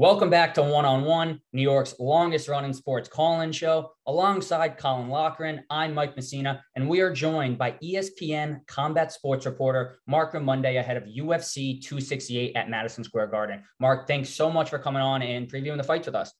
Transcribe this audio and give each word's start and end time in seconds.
Welcome 0.00 0.30
back 0.30 0.54
to 0.54 0.62
One 0.62 0.86
on 0.86 1.04
One, 1.04 1.42
New 1.52 1.60
York's 1.60 1.94
longest 2.00 2.48
running 2.48 2.72
sports 2.72 3.06
call 3.06 3.42
in 3.42 3.52
show. 3.52 3.92
Alongside 4.06 4.78
Colin 4.78 5.10
Lochran, 5.10 5.60
I'm 5.68 5.92
Mike 5.92 6.16
Messina, 6.16 6.64
and 6.74 6.88
we 6.88 7.00
are 7.00 7.12
joined 7.12 7.58
by 7.58 7.72
ESPN 7.84 8.66
combat 8.66 9.12
sports 9.12 9.44
reporter 9.44 9.98
Marc 10.06 10.32
Raimondi 10.32 10.80
ahead 10.80 10.96
of 10.96 11.02
UFC 11.02 11.82
268 11.82 12.56
at 12.56 12.70
Madison 12.70 13.04
Square 13.04 13.26
Garden. 13.26 13.62
Marc, 13.78 14.06
thanks 14.06 14.30
so 14.30 14.50
much 14.50 14.70
for 14.70 14.78
coming 14.78 15.02
on 15.02 15.20
and 15.20 15.52
previewing 15.52 15.76
the 15.76 15.84
fights 15.84 16.06
with 16.06 16.14
us. 16.14 16.32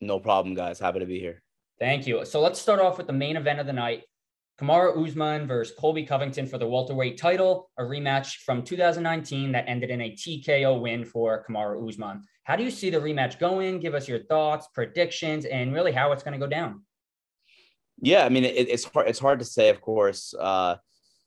No 0.00 0.18
problem, 0.18 0.54
guys. 0.54 0.80
Happy 0.80 1.00
to 1.00 1.04
be 1.06 1.20
here. 1.20 1.42
Thank 1.78 2.06
you. 2.06 2.24
So 2.24 2.40
let's 2.40 2.58
start 2.58 2.80
off 2.80 2.96
with 2.96 3.06
the 3.06 3.12
main 3.12 3.36
event 3.36 3.60
of 3.60 3.66
the 3.66 3.74
night 3.74 4.04
Kamaru 4.60 5.06
Usman 5.06 5.46
versus 5.46 5.74
Colby 5.78 6.04
Covington 6.04 6.46
for 6.46 6.56
the 6.56 6.66
welterweight 6.66 7.18
title, 7.18 7.70
a 7.78 7.82
rematch 7.82 8.36
from 8.36 8.62
2019 8.62 9.52
that 9.52 9.68
ended 9.68 9.90
in 9.90 10.00
a 10.00 10.12
TKO 10.12 10.80
win 10.80 11.04
for 11.04 11.44
Kamaru 11.46 11.86
Usman. 11.86 12.22
How 12.44 12.56
do 12.56 12.64
you 12.64 12.70
see 12.70 12.88
the 12.88 12.96
rematch 12.96 13.38
going? 13.38 13.80
Give 13.80 13.94
us 13.94 14.08
your 14.08 14.20
thoughts, 14.20 14.66
predictions, 14.72 15.44
and 15.44 15.74
really 15.74 15.92
how 15.92 16.12
it's 16.12 16.22
going 16.22 16.32
to 16.32 16.38
go 16.38 16.46
down. 16.46 16.82
Yeah, 18.00 18.24
I 18.24 18.30
mean, 18.30 18.44
it, 18.44 18.68
it's 18.68 18.84
hard. 18.84 19.08
It's 19.08 19.18
hard 19.18 19.40
to 19.40 19.44
say, 19.44 19.68
of 19.68 19.82
course. 19.82 20.32
Uh, 20.38 20.76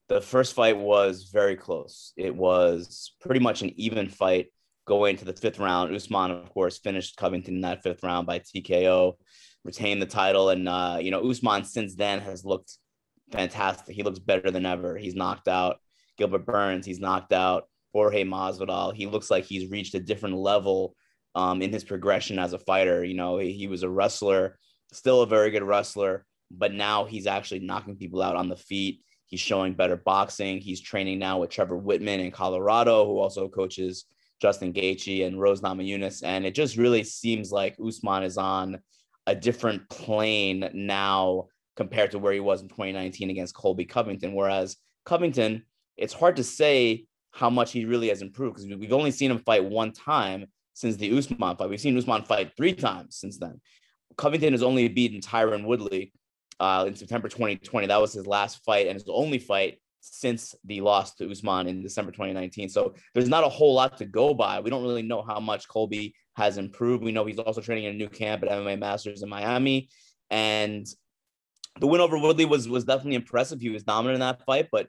the 0.08 0.22
first 0.22 0.56
fight 0.56 0.78
was 0.78 1.30
very 1.32 1.56
close. 1.56 2.14
It 2.18 2.36
was 2.36 3.14
pretty 3.22 3.42
much 3.42 3.62
an 3.62 3.80
even 3.80 4.09
fight 4.09 4.48
going 4.88 5.18
to 5.18 5.26
the 5.26 5.34
fifth 5.34 5.59
round. 5.59 5.96
Usman, 5.96 6.32
of 6.32 6.50
course, 6.52 6.80
finished 6.80 7.16
Covington 7.16 7.56
in 7.56 7.62
that 7.62 7.84
fifth 7.84 8.04
round 8.04 8.26
by 8.26 8.40
TKO, 8.40 9.14
retained 9.64 10.02
the 10.02 10.08
title, 10.08 10.50
and 10.50 10.68
uh, 10.68 10.98
you 11.00 11.12
know, 11.12 11.30
Usman 11.30 11.64
since 11.64 11.94
then 11.94 12.22
has 12.22 12.44
looked 12.44 12.76
fantastic. 13.32 13.96
He 13.96 14.04
looks 14.04 14.20
better 14.20 14.52
than 14.52 14.66
ever. 14.66 14.98
He's 14.98 15.16
knocked 15.16 15.48
out 15.48 15.78
Gilbert 16.18 16.46
Burns. 16.46 16.86
He's 16.86 17.00
knocked 17.00 17.34
out 17.34 17.66
Jorge 17.94 18.24
Masvidal. 18.24 18.94
He 18.94 19.06
looks 19.06 19.32
like 19.32 19.46
he's 19.46 19.72
reached 19.72 19.96
a 19.96 20.00
different 20.00 20.36
level 20.36 20.96
um, 21.36 21.62
in 21.62 21.72
his 21.72 21.84
progression 21.84 22.40
as 22.40 22.54
a 22.54 22.60
fighter. 22.60 23.04
You 23.04 23.16
know, 23.16 23.38
he, 23.38 23.54
he 23.54 23.68
was 23.68 23.84
a 23.84 23.90
wrestler, 23.90 24.58
still 24.92 25.22
a 25.22 25.28
very 25.28 25.52
good 25.52 25.64
wrestler, 25.64 26.26
but 26.52 26.73
now 26.73 27.06
he's 27.06 27.28
actually 27.28 27.59
knocking 27.59 27.95
people 27.95 28.22
out 28.22 28.36
on 28.36 28.50
the 28.50 28.56
feet. 28.56 29.02
He's 29.26 29.40
showing 29.40 29.73
better 29.73 29.96
boxing. 29.96 30.59
He's 30.59 30.81
training 30.81 31.20
now 31.20 31.40
with 31.40 31.52
Trevor 31.52 31.80
Wittman 31.80 32.20
in 32.20 32.31
Colorado, 32.31 33.06
who 33.06 33.20
also 33.20 33.48
coaches 33.48 34.06
Justin 34.42 34.73
Gaethje 34.73 35.25
and 35.25 35.40
Rose 35.40 35.62
Namajunas. 35.62 36.23
And 36.23 36.46
it 36.46 36.56
just 36.56 36.78
really 36.78 37.03
seems 37.03 37.52
like 37.52 37.78
Usman 37.80 38.23
is 38.23 38.38
on 38.38 38.80
a 39.28 39.36
different 39.36 39.88
plane 39.90 40.70
now 40.73 41.48
compared 41.80 42.11
to 42.11 42.19
where 42.19 42.33
he 42.33 42.41
was 42.41 42.61
in 42.61 42.67
2019 42.67 43.30
against 43.30 43.55
Colby 43.55 43.85
Covington. 43.85 44.33
Whereas 44.33 44.75
Covington, 45.05 45.63
it's 45.95 46.13
hard 46.13 46.35
to 46.35 46.44
say 46.44 47.05
how 47.31 47.49
much 47.49 47.72
he 47.72 47.85
really 47.85 48.09
has 48.09 48.22
improved 48.22 48.58
because 48.58 48.77
we've 48.77 48.91
only 48.91 49.11
seen 49.11 49.31
him 49.31 49.39
fight 49.39 49.63
one 49.63 49.94
time 49.94 50.47
since 50.73 50.97
the 50.97 51.17
Usman 51.17 51.55
fight. 51.55 51.69
We've 51.69 51.80
seen 51.80 51.97
Usman 51.97 52.23
fight 52.23 52.52
three 52.57 52.73
times 52.73 53.16
since 53.16 53.38
then. 53.39 53.61
Covington 54.17 54.52
has 54.52 54.61
only 54.61 54.89
beaten 54.89 55.22
Tyron 55.22 55.63
Woodley 55.63 56.11
uh, 56.59 56.83
in 56.85 56.95
September 56.95 57.30
2020. 57.30 57.88
That 57.88 58.02
was 58.02 58.11
his 58.11 58.27
last 58.27 58.61
fight 58.66 58.88
and 58.88 58.95
his 58.95 59.05
only 59.07 59.39
fight 59.39 59.80
since 60.02 60.55
the 60.66 60.81
loss 60.81 61.16
to 61.16 61.31
Usman 61.31 61.67
in 61.67 61.81
December 61.81 62.11
2019. 62.11 62.67
So 62.67 62.94
there's 63.13 63.30
not 63.30 63.45
a 63.45 63.50
whole 63.50 63.73
lot 63.73 63.97
to 64.00 64.05
go 64.05 64.33
by. 64.33 64.59
We 64.59 64.69
don't 64.69 64.83
really 64.83 65.02
know 65.02 65.22
how 65.22 65.39
much 65.39 65.69
Colby 65.69 66.13
has 66.35 66.57
improved. 66.57 67.05
We 67.05 67.13
know 67.13 67.23
he's 67.23 67.39
also 67.39 67.61
training 67.61 67.85
in 67.85 67.95
a 67.95 67.97
new 67.97 68.09
camp 68.09 68.44
at 68.44 68.50
MMA 68.50 68.80
Masters 68.80 69.23
in 69.23 69.30
Miami. 69.30 69.88
And 70.30 70.85
the 71.80 71.88
win 71.88 72.02
over 72.02 72.17
Woodley 72.17 72.45
was 72.45 72.67
was 72.67 72.85
definitely 72.85 73.16
impressive. 73.16 73.61
He 73.61 73.69
was 73.69 73.83
dominant 73.83 74.16
in 74.16 74.19
that 74.22 74.44
fight, 74.45 74.67
but 74.72 74.88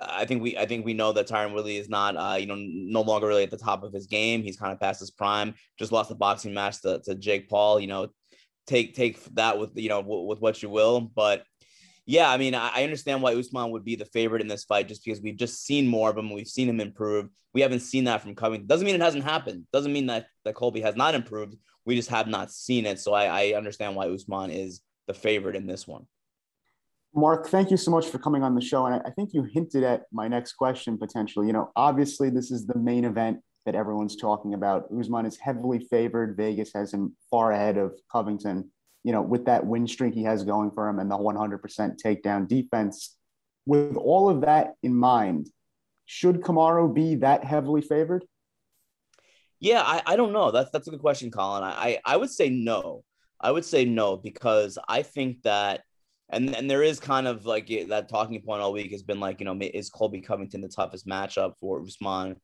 I 0.00 0.24
think 0.24 0.42
we 0.42 0.56
I 0.56 0.66
think 0.66 0.84
we 0.84 0.94
know 0.94 1.12
that 1.12 1.28
Tyron 1.28 1.54
Woodley 1.54 1.76
is 1.76 1.88
not 1.88 2.16
uh, 2.16 2.36
you 2.36 2.46
know 2.46 2.56
no 2.58 3.02
longer 3.02 3.26
really 3.26 3.42
at 3.42 3.50
the 3.50 3.56
top 3.56 3.82
of 3.82 3.92
his 3.92 4.06
game. 4.06 4.42
He's 4.42 4.56
kind 4.56 4.72
of 4.72 4.80
past 4.80 5.00
his 5.00 5.10
prime. 5.10 5.54
Just 5.78 5.92
lost 5.92 6.08
the 6.08 6.14
boxing 6.14 6.54
match 6.54 6.80
to, 6.82 7.00
to 7.04 7.14
Jake 7.14 7.48
Paul. 7.48 7.80
You 7.80 7.86
know, 7.86 8.08
take 8.66 8.94
take 8.94 9.22
that 9.34 9.58
with 9.58 9.72
you 9.76 9.88
know 9.88 10.02
w- 10.02 10.26
with 10.26 10.40
what 10.40 10.62
you 10.62 10.70
will. 10.70 11.00
But 11.00 11.44
yeah, 12.06 12.30
I 12.30 12.36
mean, 12.36 12.54
I, 12.54 12.70
I 12.74 12.84
understand 12.84 13.22
why 13.22 13.34
Usman 13.34 13.70
would 13.70 13.84
be 13.84 13.94
the 13.94 14.04
favorite 14.06 14.42
in 14.42 14.48
this 14.48 14.64
fight, 14.64 14.88
just 14.88 15.04
because 15.04 15.20
we've 15.20 15.36
just 15.36 15.64
seen 15.64 15.86
more 15.86 16.10
of 16.10 16.18
him. 16.18 16.32
We've 16.32 16.48
seen 16.48 16.68
him 16.68 16.80
improve. 16.80 17.28
We 17.54 17.60
haven't 17.60 17.80
seen 17.80 18.04
that 18.04 18.22
from 18.22 18.34
Covington. 18.34 18.66
Doesn't 18.66 18.86
mean 18.86 18.96
it 18.96 19.00
hasn't 19.00 19.24
happened. 19.24 19.66
Doesn't 19.72 19.92
mean 19.92 20.06
that 20.06 20.26
that 20.44 20.54
Colby 20.54 20.80
has 20.80 20.96
not 20.96 21.14
improved. 21.14 21.56
We 21.84 21.96
just 21.96 22.10
have 22.10 22.28
not 22.28 22.50
seen 22.50 22.86
it. 22.86 22.98
So 22.98 23.12
I, 23.12 23.50
I 23.50 23.56
understand 23.56 23.94
why 23.94 24.08
Usman 24.08 24.50
is 24.50 24.80
the 25.06 25.14
favorite 25.14 25.56
in 25.56 25.66
this 25.66 25.86
one. 25.86 26.06
Marc, 27.14 27.48
thank 27.48 27.70
you 27.70 27.76
so 27.76 27.90
much 27.90 28.06
for 28.06 28.18
coming 28.18 28.42
on 28.42 28.54
the 28.54 28.60
show. 28.60 28.86
And 28.86 29.02
I 29.04 29.10
think 29.10 29.34
you 29.34 29.42
hinted 29.42 29.84
at 29.84 30.04
my 30.12 30.28
next 30.28 30.54
question 30.54 30.96
potentially. 30.96 31.46
You 31.46 31.52
know, 31.52 31.70
obviously, 31.76 32.30
this 32.30 32.50
is 32.50 32.66
the 32.66 32.78
main 32.78 33.04
event 33.04 33.40
that 33.66 33.74
everyone's 33.74 34.16
talking 34.16 34.54
about. 34.54 34.86
Usman 34.98 35.26
is 35.26 35.36
heavily 35.36 35.86
favored. 35.90 36.36
Vegas 36.36 36.72
has 36.74 36.92
him 36.92 37.14
far 37.30 37.52
ahead 37.52 37.76
of 37.76 37.92
Covington, 38.10 38.70
you 39.04 39.12
know, 39.12 39.22
with 39.22 39.44
that 39.44 39.66
win 39.66 39.86
streak 39.86 40.14
he 40.14 40.24
has 40.24 40.42
going 40.42 40.70
for 40.70 40.88
him 40.88 40.98
and 40.98 41.10
the 41.10 41.16
100% 41.16 41.60
takedown 42.02 42.48
defense. 42.48 43.16
With 43.66 43.96
all 43.96 44.28
of 44.28 44.40
that 44.40 44.74
in 44.82 44.94
mind, 44.94 45.48
should 46.06 46.40
Kamaru 46.40 46.92
be 46.92 47.16
that 47.16 47.44
heavily 47.44 47.82
favored? 47.82 48.24
Yeah, 49.60 49.82
I, 49.82 50.02
I 50.04 50.16
don't 50.16 50.32
know. 50.32 50.50
That's 50.50 50.70
that's 50.72 50.88
a 50.88 50.90
good 50.90 51.00
question, 51.00 51.30
Colin. 51.30 51.62
I, 51.62 52.00
I 52.04 52.16
would 52.16 52.30
say 52.30 52.48
no. 52.48 53.04
I 53.40 53.52
would 53.52 53.64
say 53.64 53.84
no 53.84 54.16
because 54.16 54.78
I 54.88 55.02
think 55.02 55.42
that 55.42 55.82
and 56.32 56.56
and 56.56 56.70
there 56.70 56.82
is 56.82 56.98
kind 56.98 57.28
of 57.28 57.44
like 57.44 57.68
that 57.88 58.08
talking 58.08 58.40
point 58.42 58.62
all 58.62 58.72
week 58.72 58.90
has 58.90 59.02
been 59.02 59.20
like 59.20 59.38
you 59.38 59.46
know 59.46 59.58
is 59.60 59.90
Colby 59.90 60.20
Covington 60.20 60.62
the 60.62 60.68
toughest 60.68 61.06
matchup 61.06 61.58
for 61.60 61.80
Usman 61.82 62.36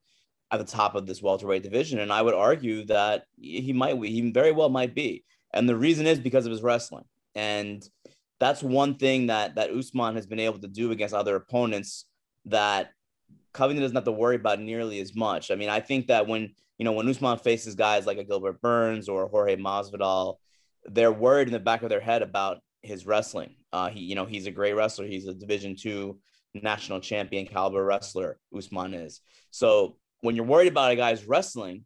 at 0.50 0.58
the 0.58 0.64
top 0.64 0.94
of 0.94 1.06
this 1.06 1.22
welterweight 1.22 1.62
division? 1.62 1.98
And 1.98 2.12
I 2.12 2.22
would 2.22 2.34
argue 2.34 2.84
that 2.86 3.24
he 3.40 3.72
might 3.72 4.02
he 4.02 4.30
very 4.30 4.52
well 4.52 4.68
might 4.68 4.94
be. 4.94 5.24
And 5.52 5.68
the 5.68 5.76
reason 5.76 6.06
is 6.06 6.18
because 6.18 6.46
of 6.46 6.52
his 6.52 6.62
wrestling. 6.62 7.04
And 7.34 7.82
that's 8.40 8.62
one 8.62 8.96
thing 8.96 9.26
that 9.28 9.56
that 9.56 9.70
Usman 9.70 10.14
has 10.16 10.26
been 10.26 10.40
able 10.40 10.58
to 10.60 10.68
do 10.68 10.92
against 10.92 11.14
other 11.14 11.36
opponents 11.36 12.04
that 12.44 12.90
Covington 13.52 13.82
doesn't 13.82 13.96
have 13.96 14.04
to 14.04 14.12
worry 14.12 14.36
about 14.36 14.60
nearly 14.60 15.00
as 15.00 15.14
much. 15.14 15.50
I 15.50 15.54
mean, 15.54 15.70
I 15.70 15.80
think 15.80 16.08
that 16.08 16.26
when 16.26 16.54
you 16.78 16.84
know 16.84 16.92
when 16.92 17.08
Usman 17.08 17.38
faces 17.38 17.74
guys 17.74 18.06
like 18.06 18.18
a 18.18 18.24
Gilbert 18.24 18.60
Burns 18.60 19.08
or 19.08 19.28
Jorge 19.28 19.56
Masvidal, 19.56 20.36
they're 20.84 21.12
worried 21.12 21.48
in 21.48 21.52
the 21.52 21.58
back 21.58 21.82
of 21.82 21.88
their 21.88 22.00
head 22.00 22.22
about 22.22 22.58
his 22.82 23.06
wrestling. 23.06 23.56
Uh, 23.72 23.90
he, 23.90 24.00
you 24.00 24.14
know, 24.14 24.24
he's 24.24 24.46
a 24.46 24.50
great 24.50 24.74
wrestler. 24.74 25.06
He's 25.06 25.26
a 25.26 25.34
Division 25.34 25.76
two 25.76 26.18
national 26.54 27.00
champion 27.00 27.46
caliber 27.46 27.84
wrestler. 27.84 28.38
Usman 28.56 28.94
is. 28.94 29.20
So 29.50 29.96
when 30.20 30.36
you're 30.36 30.44
worried 30.44 30.68
about 30.68 30.90
a 30.90 30.96
guy's 30.96 31.24
wrestling, 31.26 31.84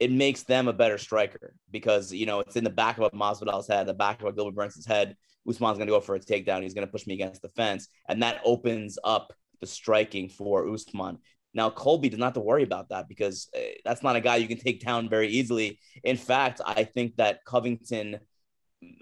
it 0.00 0.10
makes 0.10 0.42
them 0.42 0.68
a 0.68 0.72
better 0.72 0.98
striker 0.98 1.54
because 1.70 2.12
you 2.12 2.26
know 2.26 2.40
it's 2.40 2.56
in 2.56 2.64
the 2.64 2.70
back 2.70 2.98
of 2.98 3.04
a 3.04 3.10
Masvidal's 3.10 3.68
head, 3.68 3.86
the 3.86 3.94
back 3.94 4.20
of 4.20 4.28
a 4.28 4.32
Gilbert 4.32 4.54
Burns' 4.54 4.86
head. 4.86 5.16
Usman's 5.48 5.76
going 5.76 5.88
to 5.88 5.92
go 5.92 6.00
for 6.00 6.14
a 6.14 6.20
takedown. 6.20 6.62
He's 6.62 6.74
going 6.74 6.86
to 6.86 6.90
push 6.90 7.06
me 7.06 7.14
against 7.14 7.42
the 7.42 7.50
fence, 7.50 7.88
and 8.08 8.22
that 8.22 8.40
opens 8.44 8.98
up 9.04 9.32
the 9.60 9.66
striking 9.66 10.28
for 10.28 10.68
Usman. 10.68 11.18
Now 11.52 11.70
Colby 11.70 12.08
does 12.08 12.18
not 12.18 12.26
have 12.26 12.34
to 12.34 12.40
worry 12.40 12.64
about 12.64 12.88
that 12.88 13.08
because 13.08 13.48
uh, 13.56 13.60
that's 13.84 14.02
not 14.02 14.16
a 14.16 14.20
guy 14.20 14.36
you 14.36 14.48
can 14.48 14.58
take 14.58 14.84
down 14.84 15.08
very 15.08 15.28
easily. 15.28 15.78
In 16.02 16.16
fact, 16.16 16.60
I 16.66 16.84
think 16.84 17.16
that 17.16 17.44
Covington 17.44 18.18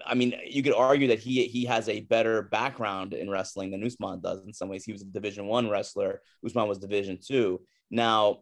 I 0.05 0.15
mean, 0.15 0.33
you 0.45 0.63
could 0.63 0.73
argue 0.73 1.07
that 1.07 1.19
he 1.19 1.45
he 1.45 1.65
has 1.65 1.89
a 1.89 2.01
better 2.01 2.43
background 2.43 3.13
in 3.13 3.29
wrestling 3.29 3.71
than 3.71 3.83
Usman 3.83 4.21
does. 4.21 4.45
In 4.45 4.53
some 4.53 4.69
ways, 4.69 4.83
he 4.83 4.91
was 4.91 5.01
a 5.01 5.05
Division 5.05 5.47
One 5.47 5.69
wrestler. 5.69 6.21
Usman 6.45 6.67
was 6.67 6.79
Division 6.79 7.19
Two. 7.25 7.61
Now, 7.89 8.39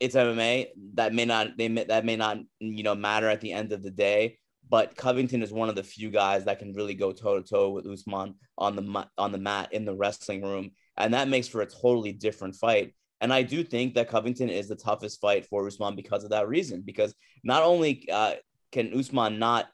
it's 0.00 0.14
MMA. 0.14 0.68
That 0.94 1.14
may 1.14 1.24
not 1.24 1.56
they 1.56 1.68
may, 1.68 1.84
that 1.84 2.04
may 2.04 2.16
not 2.16 2.38
you 2.58 2.82
know 2.82 2.94
matter 2.94 3.28
at 3.28 3.40
the 3.40 3.52
end 3.52 3.72
of 3.72 3.82
the 3.82 3.90
day. 3.90 4.38
But 4.68 4.96
Covington 4.96 5.42
is 5.42 5.52
one 5.52 5.68
of 5.68 5.76
the 5.76 5.84
few 5.84 6.10
guys 6.10 6.44
that 6.44 6.58
can 6.58 6.72
really 6.72 6.94
go 6.94 7.12
toe 7.12 7.40
to 7.40 7.48
toe 7.48 7.70
with 7.70 7.86
Usman 7.86 8.34
on 8.58 8.76
the 8.76 9.08
on 9.16 9.32
the 9.32 9.38
mat 9.38 9.72
in 9.72 9.84
the 9.84 9.94
wrestling 9.94 10.42
room, 10.42 10.72
and 10.96 11.14
that 11.14 11.28
makes 11.28 11.48
for 11.48 11.62
a 11.62 11.66
totally 11.66 12.12
different 12.12 12.56
fight. 12.56 12.94
And 13.20 13.32
I 13.32 13.42
do 13.42 13.64
think 13.64 13.94
that 13.94 14.10
Covington 14.10 14.50
is 14.50 14.68
the 14.68 14.76
toughest 14.76 15.20
fight 15.20 15.46
for 15.46 15.66
Usman 15.66 15.96
because 15.96 16.24
of 16.24 16.30
that 16.30 16.48
reason. 16.48 16.82
Because 16.82 17.14
not 17.42 17.62
only 17.62 18.08
uh, 18.12 18.34
can 18.72 18.92
Usman 18.98 19.38
not 19.38 19.68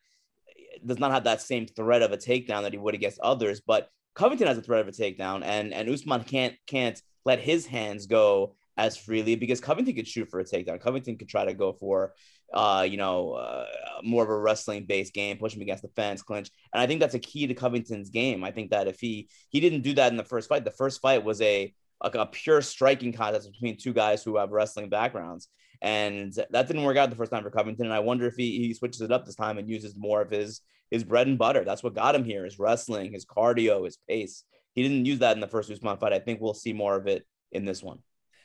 does 0.87 0.99
not 0.99 1.12
have 1.12 1.25
that 1.25 1.40
same 1.40 1.67
threat 1.67 2.02
of 2.02 2.12
a 2.12 2.17
takedown 2.17 2.62
that 2.62 2.73
he 2.73 2.79
would 2.79 2.94
against 2.94 3.19
others. 3.20 3.61
But 3.61 3.88
Covington 4.14 4.46
has 4.46 4.58
a 4.58 4.62
threat 4.62 4.81
of 4.81 4.88
a 4.88 4.93
takedown, 4.93 5.43
and 5.44 5.73
and 5.73 5.88
Usman 5.88 6.25
can't 6.25 6.55
can't 6.67 7.00
let 7.25 7.38
his 7.38 7.67
hands 7.67 8.06
go 8.06 8.56
as 8.76 8.96
freely 8.96 9.34
because 9.34 9.61
Covington 9.61 9.94
could 9.94 10.08
shoot 10.08 10.31
for 10.31 10.40
a 10.40 10.44
takedown. 10.44 10.81
Covington 10.81 11.17
could 11.17 11.29
try 11.29 11.44
to 11.44 11.55
go 11.55 11.73
for, 11.73 12.14
uh, 12.55 12.87
you 12.88 12.96
know, 12.96 13.32
uh, 13.32 13.67
more 14.02 14.25
of 14.25 14.31
a 14.31 14.38
wrestling 14.38 14.87
based 14.87 15.12
game, 15.12 15.37
push 15.38 15.55
him 15.55 15.62
against 15.62 15.82
the 15.82 15.90
fence, 15.90 16.23
clinch. 16.23 16.50
And 16.73 16.82
I 16.82 16.87
think 16.87 17.00
that's 17.00 17.14
a 17.14 17.19
key 17.19 17.46
to 17.46 17.55
Covington's 17.55 18.11
game. 18.11 18.44
I 18.44 18.50
think 18.50 18.70
that 18.70 18.88
if 18.88 18.99
he 18.99 19.28
he 19.50 19.61
didn't 19.61 19.82
do 19.82 19.94
that 19.94 20.11
in 20.11 20.17
the 20.17 20.25
first 20.25 20.49
fight, 20.49 20.64
the 20.64 20.70
first 20.70 21.00
fight 21.00 21.25
was 21.25 21.40
a 21.40 21.73
like 22.02 22.14
a 22.14 22.26
pure 22.26 22.60
striking 22.62 23.12
contest 23.12 23.50
between 23.50 23.76
two 23.76 23.93
guys 23.93 24.22
who 24.22 24.37
have 24.37 24.50
wrestling 24.50 24.88
backgrounds. 24.88 25.49
And 25.81 26.32
that 26.50 26.66
didn't 26.66 26.84
work 26.84 26.96
out 26.96 27.10
the 27.10 27.16
first 27.16 27.32
time 27.32 27.43
for 27.43 27.50
Covington. 27.50 27.87
And 27.87 27.94
I 27.94 28.00
wonder 28.00 28.26
if 28.26 28.34
he, 28.37 28.58
he 28.58 28.75
switches 28.75 29.00
it 29.00 29.12
up 29.12 29.25
this 29.25 29.34
time 29.34 29.58
and 29.58 29.69
uses 29.69 29.96
more 29.96 30.20
of 30.20 30.31
his 30.31 30.60
his 30.90 31.04
bread 31.04 31.26
and 31.26 31.38
butter. 31.38 31.64
That's 31.64 31.82
what 31.82 31.94
got 31.94 32.14
him 32.14 32.25
here: 32.25 32.44
his 32.44 32.58
wrestling, 32.58 33.12
his 33.12 33.25
cardio, 33.25 33.84
his 33.84 33.99
pace. 34.08 34.44
He 34.75 34.82
didn't 34.82 35.06
use 35.06 35.19
that 35.20 35.37
in 35.37 35.40
the 35.40 35.49
first 35.49 35.70
Usman 35.70 35.96
fight. 35.96 36.12
I 36.12 36.19
think 36.19 36.40
we'll 36.40 36.54
see 36.54 36.72
more 36.72 36.96
of 36.96 37.06
it 37.06 37.26
in 37.50 37.64
this 37.64 37.82
one. 37.82 37.99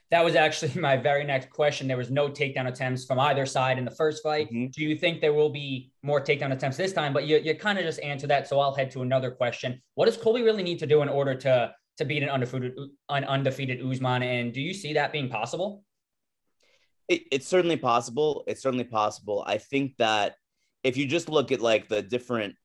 That 0.09 0.24
was 0.24 0.36
actually 0.36 0.71
my 0.81 0.98
very 0.98 1.24
next 1.25 1.50
question. 1.50 1.88
There 1.88 1.98
was 1.98 2.09
no 2.09 2.30
takedown 2.30 2.68
attempts 2.68 3.06
from 3.06 3.19
either 3.19 3.45
side 3.45 3.77
in 3.77 3.86
the 3.86 3.92
first 3.92 4.24
fight. 4.24 4.48
Mm-hmm. 4.48 4.68
Do 4.68 4.83
you 4.83 4.98
think 4.98 5.21
there 5.21 5.33
will 5.33 5.50
be 5.50 5.92
more 6.01 6.21
takedown 6.21 6.54
attempts 6.54 6.77
this 6.77 6.94
time? 6.94 7.13
But 7.13 7.25
you, 7.25 7.38
you 7.38 7.54
kind 7.56 7.77
of 7.77 7.83
just 7.83 8.00
answered 8.00 8.30
that. 8.30 8.48
So 8.48 8.59
I'll 8.59 8.74
head 8.74 8.92
to 8.92 9.01
another 9.01 9.31
question. 9.31 9.81
What 9.95 10.06
does 10.06 10.18
Colby 10.18 10.42
really 10.42 10.63
need 10.63 10.80
to 10.80 10.88
do 10.88 11.01
in 11.01 11.09
order 11.09 11.36
to 11.36 11.74
to 11.97 12.05
beat 12.05 12.23
an 12.23 12.29
undefeated 12.29 12.73
an 13.09 13.23
undefeated 13.23 13.81
Usman? 13.81 14.23
And 14.23 14.53
do 14.53 14.61
you 14.61 14.73
see 14.73 14.94
that 14.94 15.11
being 15.11 15.29
possible? 15.29 15.83
It, 17.07 17.23
it's 17.31 17.47
certainly 17.47 17.77
possible. 17.77 18.44
It's 18.47 18.61
certainly 18.61 18.83
possible. 18.83 19.44
I 19.47 19.57
think 19.57 19.97
that 19.97 20.35
if 20.83 20.97
you 20.97 21.05
just 21.05 21.29
look 21.29 21.51
at 21.51 21.61
like 21.61 21.88
the 21.88 22.01
different 22.01 22.55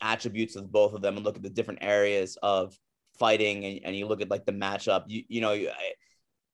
attributes 0.00 0.56
of 0.56 0.70
both 0.70 0.92
of 0.94 1.02
them 1.02 1.16
and 1.16 1.24
look 1.24 1.36
at 1.36 1.42
the 1.42 1.50
different 1.50 1.82
areas 1.82 2.36
of 2.42 2.76
fighting 3.18 3.64
and, 3.64 3.80
and 3.84 3.96
you 3.96 4.06
look 4.06 4.20
at 4.20 4.30
like 4.30 4.44
the 4.46 4.52
matchup, 4.52 5.04
you 5.06 5.22
you 5.28 5.40
know, 5.40 5.56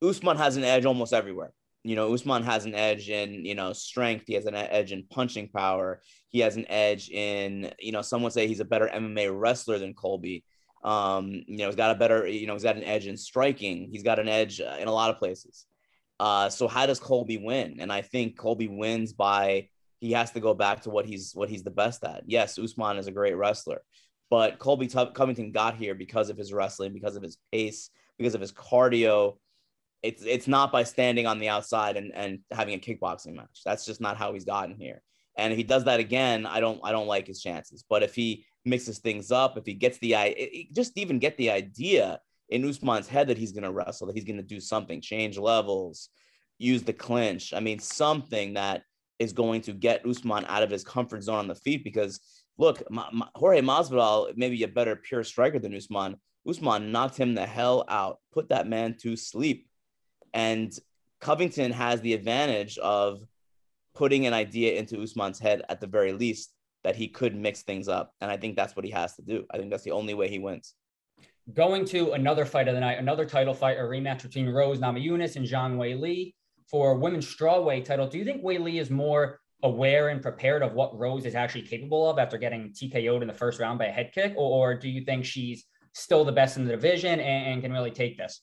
Usman 0.02 0.36
has 0.36 0.56
an 0.56 0.64
edge 0.64 0.84
almost 0.84 1.12
everywhere. 1.12 1.52
You 1.82 1.96
know, 1.96 2.12
Usman 2.12 2.42
has 2.42 2.66
an 2.66 2.74
edge 2.74 3.08
in, 3.08 3.46
you 3.46 3.54
know, 3.54 3.72
strength. 3.72 4.24
He 4.26 4.34
has 4.34 4.44
an 4.44 4.54
edge 4.54 4.92
in 4.92 5.06
punching 5.10 5.48
power. 5.48 6.02
He 6.28 6.40
has 6.40 6.56
an 6.56 6.66
edge 6.68 7.08
in, 7.08 7.72
you 7.78 7.92
know, 7.92 8.02
someone 8.02 8.30
say 8.30 8.46
he's 8.46 8.60
a 8.60 8.66
better 8.66 8.90
MMA 8.92 9.30
wrestler 9.32 9.78
than 9.78 9.94
Colby. 9.94 10.44
Um, 10.82 11.42
you 11.46 11.58
know, 11.58 11.66
he's 11.66 11.76
got 11.76 11.94
a 11.94 11.98
better, 11.98 12.26
you 12.26 12.46
know, 12.46 12.54
he's 12.54 12.62
got 12.62 12.76
an 12.76 12.84
edge 12.84 13.06
in 13.06 13.16
striking. 13.16 13.88
He's 13.90 14.02
got 14.02 14.18
an 14.18 14.28
edge 14.28 14.60
uh, 14.60 14.76
in 14.78 14.88
a 14.88 14.92
lot 14.92 15.10
of 15.10 15.18
places. 15.18 15.66
Uh, 16.18 16.48
so 16.48 16.68
how 16.68 16.86
does 16.86 17.00
Colby 17.00 17.38
win? 17.38 17.78
And 17.80 17.92
I 17.92 18.02
think 18.02 18.38
Colby 18.38 18.68
wins 18.68 19.12
by 19.12 19.68
he 20.00 20.12
has 20.12 20.30
to 20.32 20.40
go 20.40 20.54
back 20.54 20.82
to 20.82 20.90
what 20.90 21.06
he's 21.06 21.32
what 21.34 21.48
he's 21.48 21.62
the 21.62 21.70
best 21.70 22.04
at. 22.04 22.24
Yes, 22.26 22.58
Usman 22.58 22.98
is 22.98 23.06
a 23.06 23.12
great 23.12 23.36
wrestler, 23.36 23.82
but 24.30 24.58
Colby 24.58 24.86
T- 24.86 25.12
Covington 25.14 25.52
got 25.52 25.76
here 25.76 25.94
because 25.94 26.30
of 26.30 26.36
his 26.36 26.52
wrestling, 26.52 26.92
because 26.92 27.16
of 27.16 27.22
his 27.22 27.38
pace, 27.52 27.90
because 28.18 28.34
of 28.34 28.40
his 28.40 28.52
cardio, 28.52 29.36
it's 30.02 30.22
it's 30.22 30.48
not 30.48 30.72
by 30.72 30.84
standing 30.84 31.26
on 31.26 31.38
the 31.38 31.48
outside 31.48 31.96
and, 31.96 32.12
and 32.14 32.40
having 32.50 32.74
a 32.74 32.78
kickboxing 32.78 33.34
match. 33.34 33.60
That's 33.64 33.84
just 33.84 34.00
not 34.00 34.16
how 34.16 34.32
he's 34.32 34.44
gotten 34.44 34.76
here. 34.78 35.02
And 35.36 35.52
if 35.52 35.56
he 35.56 35.62
does 35.62 35.84
that 35.84 36.00
again, 36.00 36.46
I 36.46 36.60
don't 36.60 36.80
I 36.82 36.92
don't 36.92 37.06
like 37.06 37.26
his 37.26 37.40
chances. 37.40 37.84
But 37.88 38.02
if 38.02 38.14
he 38.14 38.44
mixes 38.64 38.98
things 38.98 39.30
up, 39.30 39.56
if 39.56 39.64
he 39.64 39.74
gets 39.74 39.98
the 39.98 40.16
I 40.16 40.66
just 40.72 40.96
even 40.96 41.18
get 41.18 41.36
the 41.36 41.50
idea 41.50 42.20
in 42.48 42.68
Usman's 42.68 43.08
head 43.08 43.28
that 43.28 43.38
he's 43.38 43.52
going 43.52 43.64
to 43.64 43.70
wrestle, 43.70 44.06
that 44.08 44.16
he's 44.16 44.24
going 44.24 44.36
to 44.36 44.42
do 44.42 44.60
something, 44.60 45.00
change 45.00 45.38
levels, 45.38 46.08
use 46.58 46.82
the 46.82 46.92
clinch. 46.92 47.54
I 47.54 47.60
mean, 47.60 47.78
something 47.78 48.54
that 48.54 48.82
is 49.18 49.32
going 49.32 49.60
to 49.62 49.72
get 49.72 50.04
Usman 50.06 50.46
out 50.46 50.62
of 50.62 50.70
his 50.70 50.82
comfort 50.82 51.22
zone 51.22 51.38
on 51.38 51.48
the 51.48 51.54
feet. 51.54 51.84
Because 51.84 52.20
look, 52.58 52.82
Ma- 52.90 53.10
Ma- 53.12 53.28
Jorge 53.34 53.60
Masvidal 53.60 54.36
may 54.36 54.50
be 54.50 54.62
a 54.64 54.68
better 54.68 54.96
pure 54.96 55.22
striker 55.22 55.58
than 55.58 55.74
Usman. 55.74 56.16
Usman 56.48 56.90
knocked 56.90 57.16
him 57.16 57.34
the 57.34 57.46
hell 57.46 57.84
out, 57.88 58.18
put 58.32 58.48
that 58.48 58.66
man 58.66 58.96
to 59.02 59.16
sleep. 59.16 59.68
And 60.32 60.76
Covington 61.20 61.70
has 61.72 62.00
the 62.00 62.14
advantage 62.14 62.78
of 62.78 63.20
putting 64.00 64.26
an 64.26 64.32
idea 64.32 64.78
into 64.78 65.02
Usman's 65.02 65.38
head 65.38 65.60
at 65.68 65.78
the 65.78 65.86
very 65.86 66.14
least 66.14 66.54
that 66.84 66.96
he 66.96 67.06
could 67.06 67.36
mix 67.36 67.60
things 67.60 67.86
up. 67.86 68.14
And 68.22 68.30
I 68.30 68.38
think 68.38 68.56
that's 68.56 68.74
what 68.74 68.86
he 68.86 68.90
has 68.92 69.14
to 69.16 69.22
do. 69.22 69.44
I 69.52 69.58
think 69.58 69.70
that's 69.70 69.82
the 69.82 69.90
only 69.90 70.14
way 70.14 70.26
he 70.26 70.38
wins. 70.38 70.72
Going 71.52 71.84
to 71.86 72.12
another 72.12 72.46
fight 72.46 72.66
of 72.66 72.72
the 72.74 72.80
night, 72.80 72.98
another 72.98 73.26
title 73.26 73.52
fight, 73.52 73.76
a 73.76 73.82
rematch 73.82 74.22
between 74.22 74.48
Rose 74.48 74.78
Namajunas 74.78 75.36
and 75.36 75.46
Zhang 75.46 75.76
Weili 75.76 76.32
for 76.70 76.94
women's 76.94 77.26
strawweight 77.26 77.84
title. 77.84 78.08
Do 78.08 78.16
you 78.16 78.24
think 78.24 78.42
Weili 78.42 78.80
is 78.80 78.88
more 78.88 79.38
aware 79.62 80.08
and 80.08 80.22
prepared 80.22 80.62
of 80.62 80.72
what 80.72 80.98
Rose 80.98 81.26
is 81.26 81.34
actually 81.34 81.66
capable 81.66 82.08
of 82.08 82.18
after 82.18 82.38
getting 82.38 82.70
TKO'd 82.70 83.20
in 83.20 83.28
the 83.28 83.34
first 83.34 83.60
round 83.60 83.78
by 83.78 83.88
a 83.88 83.92
head 83.92 84.12
kick? 84.14 84.32
Or, 84.34 84.70
or 84.70 84.74
do 84.78 84.88
you 84.88 85.04
think 85.04 85.26
she's 85.26 85.66
still 85.92 86.24
the 86.24 86.32
best 86.32 86.56
in 86.56 86.64
the 86.64 86.70
division 86.70 87.20
and, 87.20 87.52
and 87.52 87.62
can 87.62 87.70
really 87.70 87.90
take 87.90 88.16
this? 88.16 88.40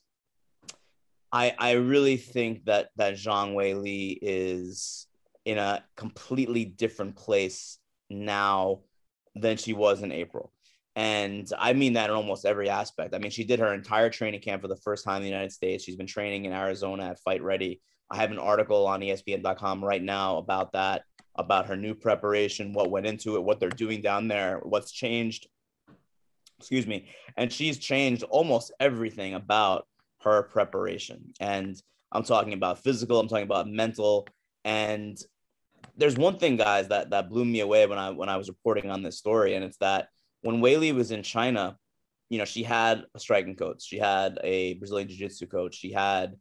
I 1.32 1.56
I 1.58 1.72
really 1.72 2.18
think 2.18 2.66
that 2.66 2.90
that 2.98 3.16
Zhang 3.16 3.56
Weili 3.56 4.20
is 4.22 5.08
in 5.48 5.58
a 5.58 5.82
completely 5.96 6.66
different 6.66 7.16
place 7.16 7.78
now 8.10 8.82
than 9.34 9.56
she 9.56 9.72
was 9.72 10.02
in 10.02 10.12
April. 10.12 10.52
And 10.98 11.50
I 11.58 11.72
mean 11.72 11.94
that 11.94 12.10
in 12.10 12.16
almost 12.18 12.44
every 12.46 12.70
aspect. 12.70 13.16
I 13.16 13.20
mean, 13.20 13.32
she 13.32 13.46
did 13.46 13.60
her 13.60 13.74
entire 13.74 14.10
training 14.10 14.42
camp 14.42 14.62
for 14.62 14.68
the 14.68 14.76
first 14.76 15.06
time 15.06 15.18
in 15.18 15.22
the 15.22 15.30
United 15.30 15.54
States. 15.54 15.86
She's 15.86 15.96
been 15.96 16.06
training 16.06 16.44
in 16.44 16.52
Arizona 16.52 17.06
at 17.12 17.20
Fight 17.22 17.42
Ready. 17.42 17.80
I 18.12 18.18
have 18.18 18.32
an 18.32 18.40
article 18.40 18.86
on 18.88 19.00
ESPN.com 19.00 19.86
right 19.86 20.04
now 20.04 20.36
about 20.36 20.74
that, 20.74 21.04
about 21.36 21.68
her 21.68 21.78
new 21.78 21.96
preparation, 21.96 22.74
what 22.74 22.92
went 22.92 23.06
into 23.06 23.38
it, 23.38 23.44
what 23.44 23.62
they're 23.62 23.70
doing 23.70 24.02
down 24.02 24.28
there, 24.28 24.60
what's 24.64 24.92
changed. 24.92 25.48
Excuse 26.60 26.86
me. 26.86 27.08
And 27.38 27.54
she's 27.54 27.78
changed 27.78 28.24
almost 28.24 28.74
everything 28.82 29.34
about 29.34 29.88
her 30.24 30.44
preparation. 30.44 31.32
And 31.40 31.82
I'm 32.12 32.24
talking 32.24 32.52
about 32.52 32.84
physical, 32.84 33.18
I'm 33.18 33.30
talking 33.30 33.46
about 33.46 33.70
mental. 33.70 34.28
And 34.66 35.18
there's 35.98 36.16
one 36.16 36.38
thing, 36.38 36.58
guys, 36.58 36.88
that 36.90 37.10
that 37.10 37.30
blew 37.30 37.44
me 37.44 37.60
away 37.60 37.86
when 37.88 37.98
I 37.98 38.12
when 38.12 38.30
I 38.30 38.38
was 38.38 38.48
reporting 38.48 38.90
on 38.90 39.04
this 39.04 39.18
story, 39.18 39.56
and 39.56 39.66
it's 39.66 39.78
that 39.78 40.10
when 40.42 40.62
Weili 40.62 40.94
was 40.94 41.12
in 41.12 41.24
China, 41.24 41.78
you 42.30 42.38
know, 42.38 42.46
she 42.46 42.64
had 42.64 43.04
a 43.16 43.20
striking 43.20 43.56
coach, 43.56 43.84
she 43.84 43.98
had 43.98 44.40
a 44.44 44.76
Brazilian 44.76 45.10
jiu-jitsu 45.10 45.48
coach, 45.48 45.76
she 45.76 45.92
had 45.92 46.36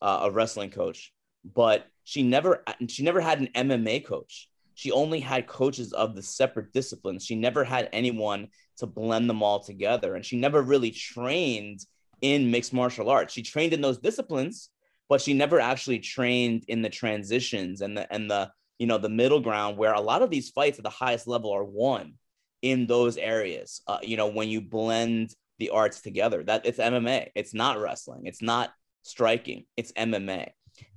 uh, 0.00 0.20
a 0.22 0.30
wrestling 0.30 0.70
coach, 0.70 1.12
but 1.44 1.86
she 2.04 2.22
never 2.22 2.64
she 2.88 3.02
never 3.02 3.20
had 3.20 3.40
an 3.40 3.48
MMA 3.54 4.04
coach. 4.04 4.48
She 4.74 4.92
only 4.92 5.20
had 5.20 5.46
coaches 5.46 5.92
of 5.92 6.14
the 6.14 6.22
separate 6.22 6.72
disciplines. 6.72 7.26
She 7.26 7.34
never 7.34 7.64
had 7.64 7.90
anyone 7.92 8.48
to 8.78 8.86
blend 8.86 9.28
them 9.28 9.42
all 9.42 9.60
together, 9.60 10.14
and 10.14 10.24
she 10.24 10.38
never 10.38 10.62
really 10.62 10.92
trained 10.92 11.80
in 12.22 12.50
mixed 12.50 12.72
martial 12.72 13.10
arts. 13.10 13.34
She 13.34 13.42
trained 13.42 13.72
in 13.72 13.80
those 13.80 13.98
disciplines, 13.98 14.70
but 15.08 15.20
she 15.20 15.34
never 15.34 15.58
actually 15.58 15.98
trained 15.98 16.64
in 16.68 16.80
the 16.80 16.88
transitions 16.88 17.80
and 17.80 17.98
the 17.98 18.10
and 18.12 18.30
the 18.30 18.50
you 18.80 18.88
know 18.88 18.98
the 18.98 19.08
middle 19.08 19.40
ground 19.40 19.76
where 19.76 19.94
a 19.94 20.00
lot 20.00 20.22
of 20.22 20.30
these 20.30 20.50
fights 20.50 20.78
at 20.78 20.82
the 20.82 20.90
highest 20.90 21.28
level 21.28 21.52
are 21.52 21.64
won 21.64 22.14
in 22.62 22.88
those 22.88 23.16
areas. 23.16 23.80
Uh, 23.86 23.98
you 24.02 24.16
know 24.16 24.26
when 24.26 24.48
you 24.48 24.60
blend 24.60 25.32
the 25.60 25.70
arts 25.70 26.00
together. 26.00 26.42
That 26.42 26.66
it's 26.66 26.78
MMA. 26.80 27.28
It's 27.36 27.54
not 27.54 27.78
wrestling. 27.78 28.22
It's 28.24 28.42
not 28.42 28.70
striking. 29.02 29.66
It's 29.76 29.92
MMA. 29.92 30.48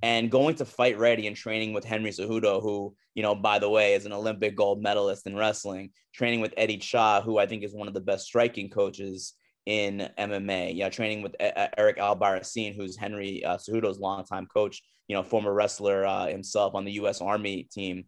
And 0.01 0.31
going 0.31 0.55
to 0.55 0.65
fight 0.65 0.97
ready 0.97 1.27
and 1.27 1.35
training 1.35 1.73
with 1.73 1.83
Henry 1.83 2.11
Cejudo, 2.11 2.61
who, 2.61 2.95
you 3.13 3.21
know, 3.21 3.35
by 3.35 3.59
the 3.59 3.69
way, 3.69 3.93
is 3.93 4.05
an 4.05 4.13
Olympic 4.13 4.55
gold 4.55 4.81
medalist 4.81 5.27
in 5.27 5.35
wrestling, 5.35 5.91
training 6.13 6.39
with 6.39 6.53
Eddie 6.55 6.77
Cha, 6.77 7.21
who 7.21 7.37
I 7.37 7.45
think 7.45 7.63
is 7.63 7.73
one 7.73 7.89
of 7.89 7.93
the 7.93 8.01
best 8.01 8.25
striking 8.25 8.69
coaches 8.69 9.33
in 9.65 10.09
MMA. 10.17 10.75
Yeah, 10.75 10.89
training 10.89 11.21
with 11.21 11.35
Eric 11.39 11.97
Albarracin, 11.97 12.75
who's 12.75 12.97
Henry 12.97 13.43
uh, 13.43 13.57
Cejudo's 13.57 13.99
longtime 13.99 14.47
coach. 14.47 14.81
You 15.07 15.15
know, 15.15 15.23
former 15.23 15.53
wrestler 15.53 16.05
uh, 16.05 16.27
himself 16.27 16.75
on 16.75 16.85
the 16.85 16.93
U.S. 16.93 17.21
Army 17.21 17.67
team. 17.71 18.05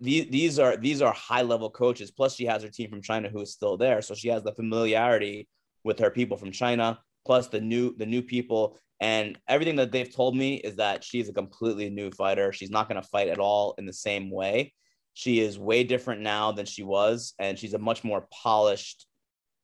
These, 0.00 0.30
these 0.30 0.58
are 0.58 0.76
these 0.76 1.02
are 1.02 1.12
high 1.12 1.42
level 1.42 1.70
coaches. 1.70 2.10
Plus, 2.10 2.34
she 2.34 2.46
has 2.46 2.62
her 2.62 2.68
team 2.68 2.90
from 2.90 3.02
China 3.02 3.28
who 3.28 3.40
is 3.40 3.52
still 3.52 3.76
there, 3.76 4.02
so 4.02 4.14
she 4.14 4.28
has 4.28 4.42
the 4.42 4.52
familiarity 4.52 5.48
with 5.84 5.98
her 5.98 6.10
people 6.10 6.36
from 6.36 6.52
China. 6.52 6.98
Plus 7.26 7.48
the 7.48 7.60
new 7.60 7.94
the 7.96 8.06
new 8.06 8.22
people 8.22 8.78
and 9.00 9.38
everything 9.48 9.76
that 9.76 9.92
they've 9.92 10.14
told 10.14 10.36
me 10.36 10.56
is 10.56 10.76
that 10.76 11.02
she's 11.02 11.28
a 11.28 11.32
completely 11.32 11.88
new 11.88 12.10
fighter. 12.10 12.52
She's 12.52 12.70
not 12.70 12.88
going 12.88 13.00
to 13.00 13.08
fight 13.08 13.28
at 13.28 13.38
all 13.38 13.74
in 13.78 13.86
the 13.86 13.92
same 13.92 14.30
way. 14.30 14.74
She 15.14 15.40
is 15.40 15.58
way 15.58 15.84
different 15.84 16.20
now 16.20 16.52
than 16.52 16.66
she 16.66 16.82
was, 16.82 17.34
and 17.38 17.58
she's 17.58 17.74
a 17.74 17.78
much 17.78 18.04
more 18.04 18.28
polished, 18.30 19.06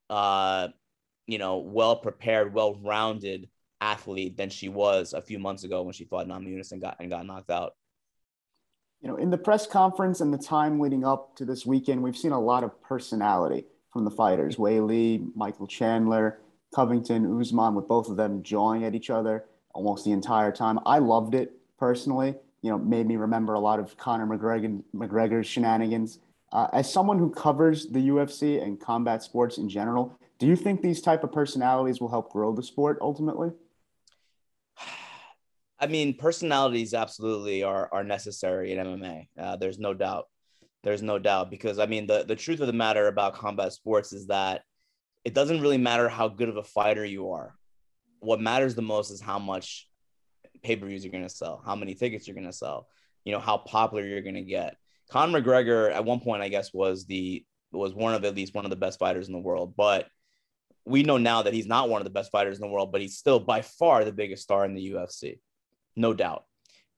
uh, 0.08 0.68
you 1.26 1.38
know, 1.38 1.59
well 1.59 1.97
prepared, 1.97 2.54
well 2.54 2.75
rounded 2.83 3.49
athlete 3.80 4.37
than 4.37 4.49
she 4.49 4.68
was 4.68 5.12
a 5.12 5.21
few 5.21 5.38
months 5.38 5.64
ago 5.64 5.83
when 5.83 5.92
she 5.92 6.04
fought 6.04 6.26
Namajunas 6.26 6.73
and 6.73 6.80
got 6.80 6.97
and 7.00 7.11
got 7.11 7.26
knocked 7.26 7.50
out. 7.50 7.75
You 9.00 9.09
know, 9.09 9.16
in 9.16 9.30
the 9.30 9.38
press 9.38 9.66
conference 9.66 10.21
and 10.21 10.33
the 10.33 10.38
time 10.38 10.80
leading 10.80 11.04
up 11.04 11.37
to 11.37 11.45
this 11.45 11.66
weekend, 11.66 12.02
we've 12.02 12.16
seen 12.16 12.33
a 12.33 12.40
lot 12.40 12.64
of 12.64 12.80
personality 12.83 13.66
from 13.92 14.04
the 14.04 14.11
fighters. 14.11 14.56
Weili, 14.56 15.30
Michael 15.35 15.66
Chandler, 15.66 16.40
Covington, 16.75 17.40
Usman, 17.40 17.75
with 17.75 17.87
both 17.87 18.09
of 18.09 18.16
them 18.16 18.42
jawing 18.42 18.85
at 18.85 18.95
each 18.95 19.11
other 19.11 19.45
almost 19.75 20.04
the 20.04 20.12
entire 20.12 20.50
time. 20.50 20.80
I 20.87 20.99
loved 20.99 21.35
it 21.35 21.52
personally. 21.78 22.35
You 22.62 22.71
know, 22.71 22.78
made 22.78 23.06
me 23.06 23.16
remember 23.16 23.54
a 23.54 23.61
lot 23.61 23.78
of 23.78 23.97
Conor 23.97 24.26
McGregor, 24.26 24.83
McGregor's 24.95 25.47
shenanigans. 25.47 26.18
Uh, 26.50 26.68
as 26.73 26.90
someone 26.90 27.18
who 27.18 27.30
covers 27.30 27.87
the 27.87 28.09
UFC 28.09 28.62
and 28.62 28.80
combat 28.80 29.23
sports 29.23 29.59
in 29.59 29.68
general, 29.68 30.18
do 30.38 30.47
you 30.47 30.57
think 30.57 30.83
these 30.83 31.00
type 31.00 31.25
of 31.25 31.33
personalities 31.33 32.00
will 32.00 32.11
help 32.11 32.31
grow 32.31 32.55
the 32.55 32.62
sport 32.62 32.99
ultimately? 33.00 33.50
I 35.78 35.87
mean, 35.87 36.14
personalities 36.14 36.95
absolutely 36.95 37.62
are 37.62 37.88
are 37.93 38.05
necessary 38.05 38.73
in 38.73 38.78
MMA. 38.78 39.28
Uh, 39.38 39.57
there's 39.57 39.78
no 39.78 39.95
doubt. 39.95 40.26
There's 40.83 41.02
no 41.02 41.19
doubt 41.19 41.50
because 41.50 41.78
I 41.78 41.87
mean 41.87 42.07
the 42.07 42.25
the 42.25 42.37
truth 42.37 42.61
of 42.61 42.66
the 42.66 42.73
matter 42.73 43.09
about 43.09 43.35
combat 43.35 43.73
sports 43.73 44.12
is 44.12 44.28
that 44.28 44.62
it 45.25 45.35
doesn't 45.35 45.61
really 45.61 45.78
matter 45.78 46.09
how 46.09 46.28
good 46.28 46.49
of 46.49 46.57
a 46.57 46.62
fighter 46.62 47.05
you 47.05 47.33
are. 47.33 47.55
What 48.21 48.40
matters 48.40 48.75
the 48.75 48.83
most 48.83 49.11
is 49.11 49.21
how 49.21 49.38
much 49.38 49.88
pay 50.62 50.76
per 50.76 50.87
views 50.87 51.05
you're 51.05 51.12
going 51.12 51.25
to 51.25 51.31
sell, 51.31 51.62
how 51.64 51.75
many 51.75 51.95
tickets 51.95 52.26
you're 52.26 52.35
going 52.35 52.47
to 52.47 52.52
sell, 52.52 52.87
you 53.25 53.33
know, 53.33 53.40
how 53.40 53.59
popular 53.59 54.07
you're 54.07 54.23
going 54.23 54.37
to 54.37 54.43
get. 54.43 54.76
Conor 55.11 55.40
McGregor 55.40 55.93
at 55.93 56.05
one 56.05 56.21
point, 56.21 56.43
I 56.43 56.49
guess, 56.49 56.73
was 56.73 57.07
the 57.07 57.45
was 57.73 57.95
one 57.95 58.14
of 58.14 58.25
at 58.25 58.35
least 58.35 58.55
one 58.55 58.64
of 58.64 58.71
the 58.71 58.76
best 58.76 58.99
fighters 58.99 59.26
in 59.26 59.33
the 59.33 59.38
world, 59.38 59.75
but 59.76 60.07
we 60.87 61.02
know 61.02 61.19
now 61.19 61.43
that 61.43 61.52
he's 61.52 61.66
not 61.66 61.90
one 61.90 62.00
of 62.00 62.05
the 62.05 62.11
best 62.11 62.31
fighters 62.31 62.57
in 62.57 62.62
the 62.62 62.73
world, 62.73 62.93
but 62.93 63.00
he's 63.00 63.19
still 63.19 63.40
by 63.40 63.61
far 63.61 64.05
the 64.05 64.12
biggest 64.12 64.43
star 64.43 64.64
in 64.64 64.75
the 64.75 64.93
UFC. 64.93 65.40
no 65.97 66.14
doubt. 66.14 66.45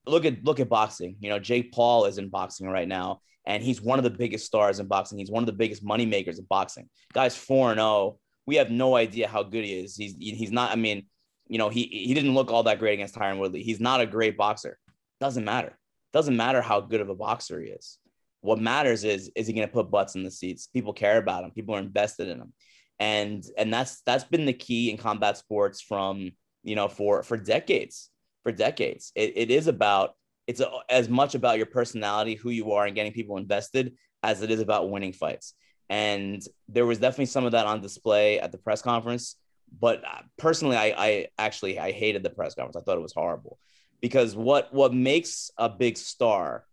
Look 0.07 0.25
at 0.25 0.45
look 0.45 0.61
at 0.61 0.68
boxing. 0.68 1.16
You 1.21 1.30
know, 1.30 1.38
Jake 1.38 1.73
Paul 1.73 2.07
is 2.07 2.18
in 2.18 2.28
boxing 2.28 2.68
right 2.68 2.88
now, 2.88 3.21
and 3.45 3.62
he's 3.62 3.80
one 3.80 3.99
of 3.99 4.04
the 4.04 4.11
biggest 4.11 4.47
stars 4.47 4.80
in 4.80 4.87
boxing. 4.87 5.18
He's 5.18 5.30
one 5.30 5.42
of 5.42 5.47
the 5.47 5.52
biggest 5.52 5.85
money 5.85 6.07
makers 6.07 6.38
in 6.38 6.47
boxing. 6.47 6.88
Guy's 7.12 7.37
four 7.37 7.71
and 7.71 7.78
zero. 7.78 7.88
Oh. 7.88 8.18
We 8.47 8.57
have 8.57 8.71
no 8.71 8.97
idea 8.97 9.28
how 9.28 9.42
good 9.42 9.64
he 9.64 9.80
is. 9.80 9.97
He's 9.97 10.14
he's 10.18 10.50
not. 10.50 10.71
I 10.71 10.76
mean, 10.76 11.07
you 11.47 11.59
know, 11.59 11.68
he 11.68 11.85
he 11.85 12.14
didn't 12.14 12.35
look 12.35 12.50
all 12.50 12.62
that 12.62 12.78
great 12.78 12.95
against 12.95 13.14
Tyron 13.14 13.38
Woodley. 13.38 13.62
He's 13.62 13.80
not 13.80 14.00
a 14.00 14.07
great 14.07 14.38
boxer. 14.38 14.78
Doesn't 15.21 15.45
matter. 15.45 15.76
Doesn't 16.12 16.37
matter 16.37 16.62
how 16.62 16.80
good 16.80 17.02
of 17.02 17.11
a 17.11 17.14
boxer 17.14 17.61
he 17.61 17.68
is. 17.68 17.99
What 18.40 18.59
matters 18.59 19.04
is 19.04 19.30
is 19.35 19.47
he 19.47 19.52
going 19.52 19.66
to 19.66 19.73
put 19.73 19.90
butts 19.90 20.14
in 20.14 20.23
the 20.23 20.30
seats? 20.30 20.68
People 20.68 20.95
care 20.95 21.18
about 21.18 21.45
him. 21.45 21.50
People 21.50 21.75
are 21.75 21.80
invested 21.80 22.28
in 22.28 22.38
him, 22.38 22.52
and 23.00 23.44
and 23.56 23.72
that's 23.72 24.02
that's 24.02 24.24
been 24.24 24.46
the 24.46 24.52
key 24.52 24.90
in 24.90 24.96
combat 24.96 25.36
sports 25.36 25.80
from 25.80 26.32
you 26.62 26.76
know 26.76 26.88
for 26.88 27.22
for 27.22 27.36
decades. 27.36 28.10
For 28.44 28.52
decades, 28.52 29.12
it, 29.14 29.32
it 29.36 29.50
is 29.50 29.66
about 29.66 30.14
it's 30.46 30.60
a, 30.60 30.70
as 30.88 31.08
much 31.08 31.34
about 31.34 31.58
your 31.58 31.66
personality, 31.66 32.34
who 32.34 32.50
you 32.50 32.72
are, 32.72 32.86
and 32.86 32.94
getting 32.94 33.12
people 33.12 33.36
invested 33.36 33.94
as 34.22 34.42
it 34.42 34.50
is 34.50 34.60
about 34.60 34.88
winning 34.88 35.12
fights. 35.12 35.54
And 35.90 36.42
there 36.68 36.86
was 36.86 36.98
definitely 36.98 37.26
some 37.26 37.44
of 37.44 37.52
that 37.52 37.66
on 37.66 37.82
display 37.82 38.40
at 38.40 38.52
the 38.52 38.58
press 38.58 38.80
conference. 38.80 39.36
But 39.78 40.02
personally, 40.38 40.76
I, 40.76 40.94
I 40.96 41.26
actually 41.36 41.78
I 41.78 41.92
hated 41.92 42.22
the 42.22 42.30
press 42.30 42.54
conference. 42.54 42.76
I 42.76 42.80
thought 42.80 42.96
it 42.96 43.02
was 43.02 43.12
horrible 43.12 43.58
because 44.00 44.34
what 44.34 44.72
what 44.72 44.94
makes 44.94 45.50
a 45.58 45.68
big 45.68 45.96
star 45.96 46.64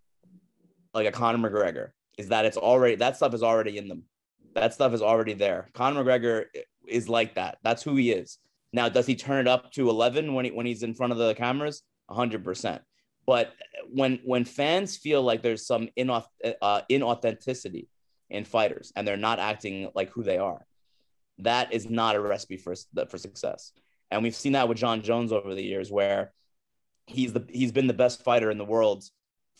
like 0.94 1.08
a 1.08 1.12
Conor 1.12 1.50
McGregor 1.50 1.89
is 2.17 2.29
that 2.29 2.46
it's 2.46 2.58
already 2.58 2.96
that 2.96 3.17
stuff 3.17 3.34
is 3.34 3.44
already 3.44 3.77
in 3.77 3.88
them. 3.88 4.03
That 4.56 4.74
stuff 4.74 4.94
is 4.94 5.02
already 5.02 5.34
there. 5.34 5.70
Conor 5.74 6.04
McGregor 6.04 6.46
is 6.88 7.08
like 7.10 7.36
that. 7.36 7.58
That's 7.64 7.84
who 7.84 7.96
he 7.96 8.12
is. 8.12 8.40
Now, 8.74 8.90
does 8.90 9.06
he 9.06 9.16
turn 9.16 9.40
it 9.40 9.48
up 9.48 9.72
to 9.74 9.90
11 9.90 10.34
when 10.34 10.46
he, 10.46 10.52
when 10.52 10.66
he's 10.66 10.84
in 10.84 10.96
front 10.96 11.14
of 11.14 11.20
the 11.20 11.36
cameras? 11.36 11.84
100%. 12.10 12.80
But 13.26 13.54
when 13.92 14.20
when 14.24 14.46
fans 14.46 14.98
feel 14.98 15.22
like 15.24 15.42
there's 15.42 15.66
some 15.66 15.90
inauth- 15.98 16.28
uh, 16.62 16.82
inauthenticity 16.92 17.88
in 18.30 18.46
fighters 18.46 18.92
and 18.96 19.08
they're 19.08 19.18
not 19.18 19.40
acting 19.40 19.90
like 19.96 20.12
who 20.12 20.24
they 20.24 20.38
are, 20.38 20.66
that 21.40 21.74
is 21.74 21.90
not 21.90 22.16
a 22.16 22.20
recipe 22.20 22.58
for 22.58 22.76
for 23.10 23.18
success. 23.18 23.72
And 24.12 24.22
we've 24.22 24.36
seen 24.36 24.54
that 24.54 24.70
with 24.70 24.78
Jon 24.78 25.02
Jones 25.02 25.32
over 25.32 25.56
the 25.56 25.64
years, 25.64 25.92
where 25.92 26.34
he's 27.08 27.34
the 27.34 27.46
he's 27.50 27.72
been 27.72 27.88
the 27.88 27.94
best 27.94 28.24
fighter 28.24 28.52
in 28.52 28.58
the 28.58 28.66
world 28.66 29.04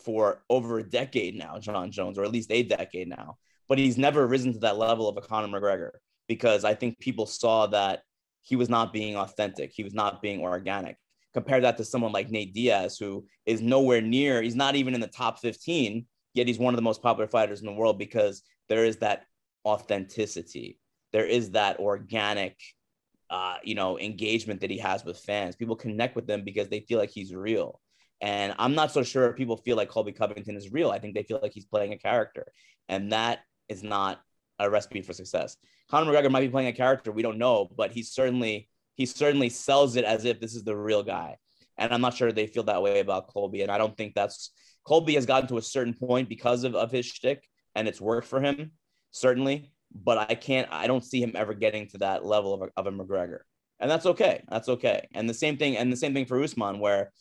for 0.04 0.44
over 0.48 0.78
a 0.78 0.88
decade 0.88 1.34
now, 1.36 1.58
Jon 1.58 1.90
Jones, 1.90 2.18
or 2.18 2.24
at 2.24 2.30
least 2.30 2.52
a 2.52 2.62
decade 2.62 3.08
now. 3.08 3.36
But 3.68 3.78
he's 3.78 3.98
never 3.98 4.26
risen 4.26 4.52
to 4.52 4.58
that 4.60 4.78
level 4.78 5.08
of 5.08 5.16
a 5.16 5.20
Conor 5.20 5.48
McGregor 5.48 5.90
because 6.28 6.64
I 6.64 6.74
think 6.74 6.98
people 6.98 7.26
saw 7.26 7.66
that 7.68 8.02
he 8.42 8.56
was 8.56 8.68
not 8.68 8.92
being 8.92 9.16
authentic. 9.16 9.72
He 9.74 9.82
was 9.82 9.94
not 9.94 10.22
being 10.22 10.40
organic. 10.40 10.96
Compare 11.34 11.60
that 11.62 11.76
to 11.78 11.84
someone 11.84 12.12
like 12.12 12.30
Nate 12.30 12.54
Diaz, 12.54 12.96
who 12.98 13.26
is 13.44 13.60
nowhere 13.60 14.00
near, 14.00 14.40
he's 14.40 14.54
not 14.54 14.76
even 14.76 14.94
in 14.94 15.00
the 15.00 15.08
top 15.08 15.40
15, 15.40 16.06
yet 16.34 16.46
he's 16.46 16.58
one 16.58 16.72
of 16.72 16.78
the 16.78 16.82
most 16.82 17.02
popular 17.02 17.28
fighters 17.28 17.60
in 17.60 17.66
the 17.66 17.72
world 17.72 17.98
because 17.98 18.42
there 18.68 18.84
is 18.84 18.98
that 18.98 19.24
authenticity. 19.66 20.78
There 21.12 21.26
is 21.26 21.50
that 21.50 21.78
organic 21.80 22.56
uh, 23.30 23.56
you 23.64 23.74
know, 23.74 23.98
engagement 23.98 24.60
that 24.60 24.70
he 24.70 24.78
has 24.78 25.04
with 25.04 25.18
fans. 25.18 25.56
People 25.56 25.76
connect 25.76 26.14
with 26.16 26.26
them 26.26 26.44
because 26.44 26.68
they 26.68 26.80
feel 26.80 26.98
like 26.98 27.10
he's 27.10 27.34
real. 27.34 27.80
And 28.20 28.54
I'm 28.58 28.74
not 28.74 28.92
so 28.92 29.02
sure 29.02 29.28
if 29.28 29.36
people 29.36 29.56
feel 29.58 29.76
like 29.76 29.90
Colby 29.90 30.12
Covington 30.12 30.56
is 30.56 30.72
real. 30.72 30.90
I 30.90 30.98
think 30.98 31.14
they 31.14 31.22
feel 31.22 31.40
like 31.42 31.52
he's 31.52 31.66
playing 31.66 31.92
a 31.92 31.98
character. 31.98 32.46
And 32.88 33.12
that 33.12 33.40
is 33.68 33.82
not 33.82 34.20
a 34.58 34.70
recipe 34.70 35.02
for 35.02 35.12
success. 35.12 35.56
Conor 35.90 36.10
McGregor 36.10 36.30
might 36.30 36.40
be 36.40 36.48
playing 36.48 36.68
a 36.68 36.72
character, 36.72 37.12
we 37.12 37.22
don't 37.22 37.38
know, 37.38 37.68
but 37.76 37.92
he 37.92 38.02
certainly 38.02 38.68
he 38.94 39.04
certainly 39.04 39.50
sells 39.50 39.96
it 39.96 40.04
as 40.04 40.24
if 40.24 40.40
this 40.40 40.54
is 40.54 40.64
the 40.64 40.74
real 40.74 41.02
guy. 41.02 41.36
And 41.76 41.92
I'm 41.92 42.00
not 42.00 42.14
sure 42.14 42.32
they 42.32 42.46
feel 42.46 42.62
that 42.62 42.82
way 42.82 43.00
about 43.00 43.28
Colby. 43.28 43.60
And 43.60 43.70
I 43.70 43.76
don't 43.76 43.94
think 43.94 44.14
that's 44.14 44.52
Colby 44.86 45.14
has 45.16 45.26
gotten 45.26 45.48
to 45.50 45.58
a 45.58 45.62
certain 45.62 45.92
point 45.92 46.30
because 46.30 46.64
of, 46.64 46.74
of 46.74 46.90
his 46.90 47.04
shtick 47.04 47.46
and 47.74 47.86
it's 47.86 48.00
worked 48.00 48.26
for 48.26 48.40
him, 48.40 48.70
certainly 49.10 49.70
but 49.94 50.18
I 50.18 50.34
can't, 50.34 50.68
I 50.70 50.86
don't 50.86 51.04
see 51.04 51.22
him 51.22 51.32
ever 51.34 51.54
getting 51.54 51.88
to 51.88 51.98
that 51.98 52.24
level 52.24 52.54
of 52.54 52.62
a, 52.62 52.68
of 52.76 52.86
a 52.86 52.92
McGregor. 52.92 53.40
And 53.78 53.90
that's 53.90 54.06
okay. 54.06 54.42
That's 54.48 54.68
okay. 54.68 55.06
And 55.14 55.28
the 55.28 55.34
same 55.34 55.56
thing, 55.56 55.76
and 55.76 55.92
the 55.92 55.96
same 55.96 56.14
thing 56.14 56.26
for 56.26 56.42
Usman, 56.42 56.78
where, 56.78 57.12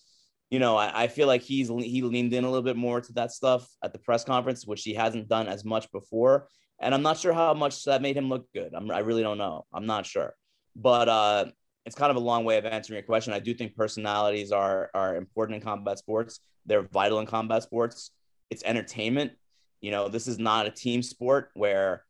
you 0.55 0.59
know, 0.59 0.77
I, 0.77 1.03
I 1.03 1.07
feel 1.07 1.27
like 1.27 1.41
he's 1.41 1.67
he 1.67 2.01
leaned 2.01 2.31
in 2.31 2.45
a 2.45 2.49
little 2.49 2.63
bit 2.63 2.77
more 2.77 3.01
to 3.01 3.11
that 3.15 3.33
stuff 3.33 3.67
at 3.83 3.91
the 3.91 3.99
press 3.99 4.23
conference, 4.23 4.65
which 4.65 4.83
he 4.83 4.93
hasn't 4.93 5.27
done 5.27 5.49
as 5.49 5.65
much 5.65 5.91
before. 5.91 6.47
And 6.79 6.95
I'm 6.95 7.01
not 7.01 7.17
sure 7.17 7.33
how 7.33 7.53
much 7.53 7.83
that 7.83 8.01
made 8.01 8.15
him 8.15 8.29
look 8.29 8.49
good. 8.53 8.73
I'm, 8.73 8.89
I 8.89 8.99
really 8.99 9.21
don't 9.21 9.37
know. 9.37 9.65
I'm 9.73 9.85
not 9.85 10.05
sure. 10.05 10.33
But 10.73 11.09
uh, 11.09 11.45
it's 11.85 11.97
kind 11.97 12.09
of 12.09 12.15
a 12.15 12.21
long 12.21 12.45
way 12.45 12.57
of 12.57 12.65
answering 12.65 12.95
your 12.95 13.05
question. 13.05 13.33
I 13.33 13.39
do 13.39 13.53
think 13.53 13.75
personalities 13.75 14.53
are 14.53 14.91
are 14.93 15.17
important 15.17 15.57
in 15.57 15.61
combat 15.61 15.99
sports. 15.99 16.39
They're 16.65 16.83
vital 16.83 17.19
in 17.19 17.25
combat 17.25 17.63
sports. 17.63 18.11
It's 18.49 18.63
entertainment. 18.63 19.33
You 19.81 19.91
know, 19.91 20.07
this 20.07 20.25
is 20.25 20.39
not 20.39 20.67
a 20.67 20.71
team 20.71 21.03
sport 21.03 21.49
where 21.53 22.05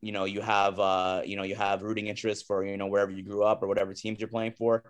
you 0.00 0.12
know 0.12 0.24
you 0.24 0.40
have 0.40 0.80
uh 0.80 1.20
you 1.26 1.36
know 1.36 1.42
you 1.42 1.54
have 1.54 1.82
rooting 1.82 2.06
interest 2.06 2.46
for 2.46 2.64
you 2.64 2.78
know 2.78 2.86
wherever 2.86 3.10
you 3.10 3.22
grew 3.22 3.42
up 3.42 3.62
or 3.62 3.68
whatever 3.68 3.92
teams 3.92 4.20
you're 4.20 4.36
playing 4.36 4.52
for 4.52 4.84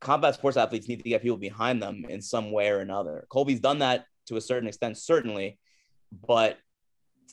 combat 0.00 0.34
sports 0.34 0.56
athletes 0.56 0.88
need 0.88 1.02
to 1.02 1.08
get 1.08 1.22
people 1.22 1.36
behind 1.36 1.82
them 1.82 2.04
in 2.08 2.20
some 2.22 2.50
way 2.50 2.70
or 2.70 2.78
another. 2.78 3.26
Colby's 3.28 3.60
done 3.60 3.80
that 3.80 4.06
to 4.26 4.36
a 4.36 4.40
certain 4.40 4.68
extent 4.68 4.96
certainly 4.96 5.58
but 6.26 6.58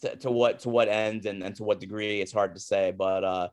to, 0.02 0.16
to 0.18 0.32
what 0.32 0.60
to 0.60 0.70
what 0.70 0.88
end 0.88 1.26
and, 1.26 1.44
and 1.44 1.56
to 1.56 1.64
what 1.64 1.80
degree 1.80 2.22
it's 2.22 2.34
hard 2.34 2.54
to 2.56 2.60
say 2.60 2.92
but 2.92 3.24
uh 3.24 3.48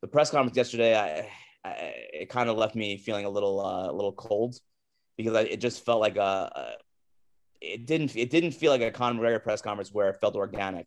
the 0.00 0.08
press 0.08 0.30
conference 0.30 0.56
yesterday 0.56 0.96
i, 0.96 1.28
I 1.68 1.70
it 2.12 2.28
kind 2.28 2.48
of 2.48 2.56
left 2.56 2.74
me 2.74 2.96
feeling 2.96 3.24
a 3.24 3.30
little 3.30 3.64
uh, 3.64 3.90
a 3.90 3.92
little 3.92 4.12
cold 4.12 4.56
because 5.16 5.34
I, 5.34 5.42
it 5.42 5.60
just 5.60 5.84
felt 5.84 6.00
like 6.00 6.16
a, 6.16 6.50
a 6.54 6.72
it 7.60 7.86
didn't 7.86 8.16
it 8.16 8.30
didn't 8.30 8.52
feel 8.52 8.70
like 8.70 8.82
a 8.82 8.90
Conor 8.90 9.20
McGregor 9.20 9.42
press 9.42 9.60
conference 9.60 9.92
where 9.92 10.08
it 10.10 10.18
felt 10.20 10.36
organic 10.36 10.86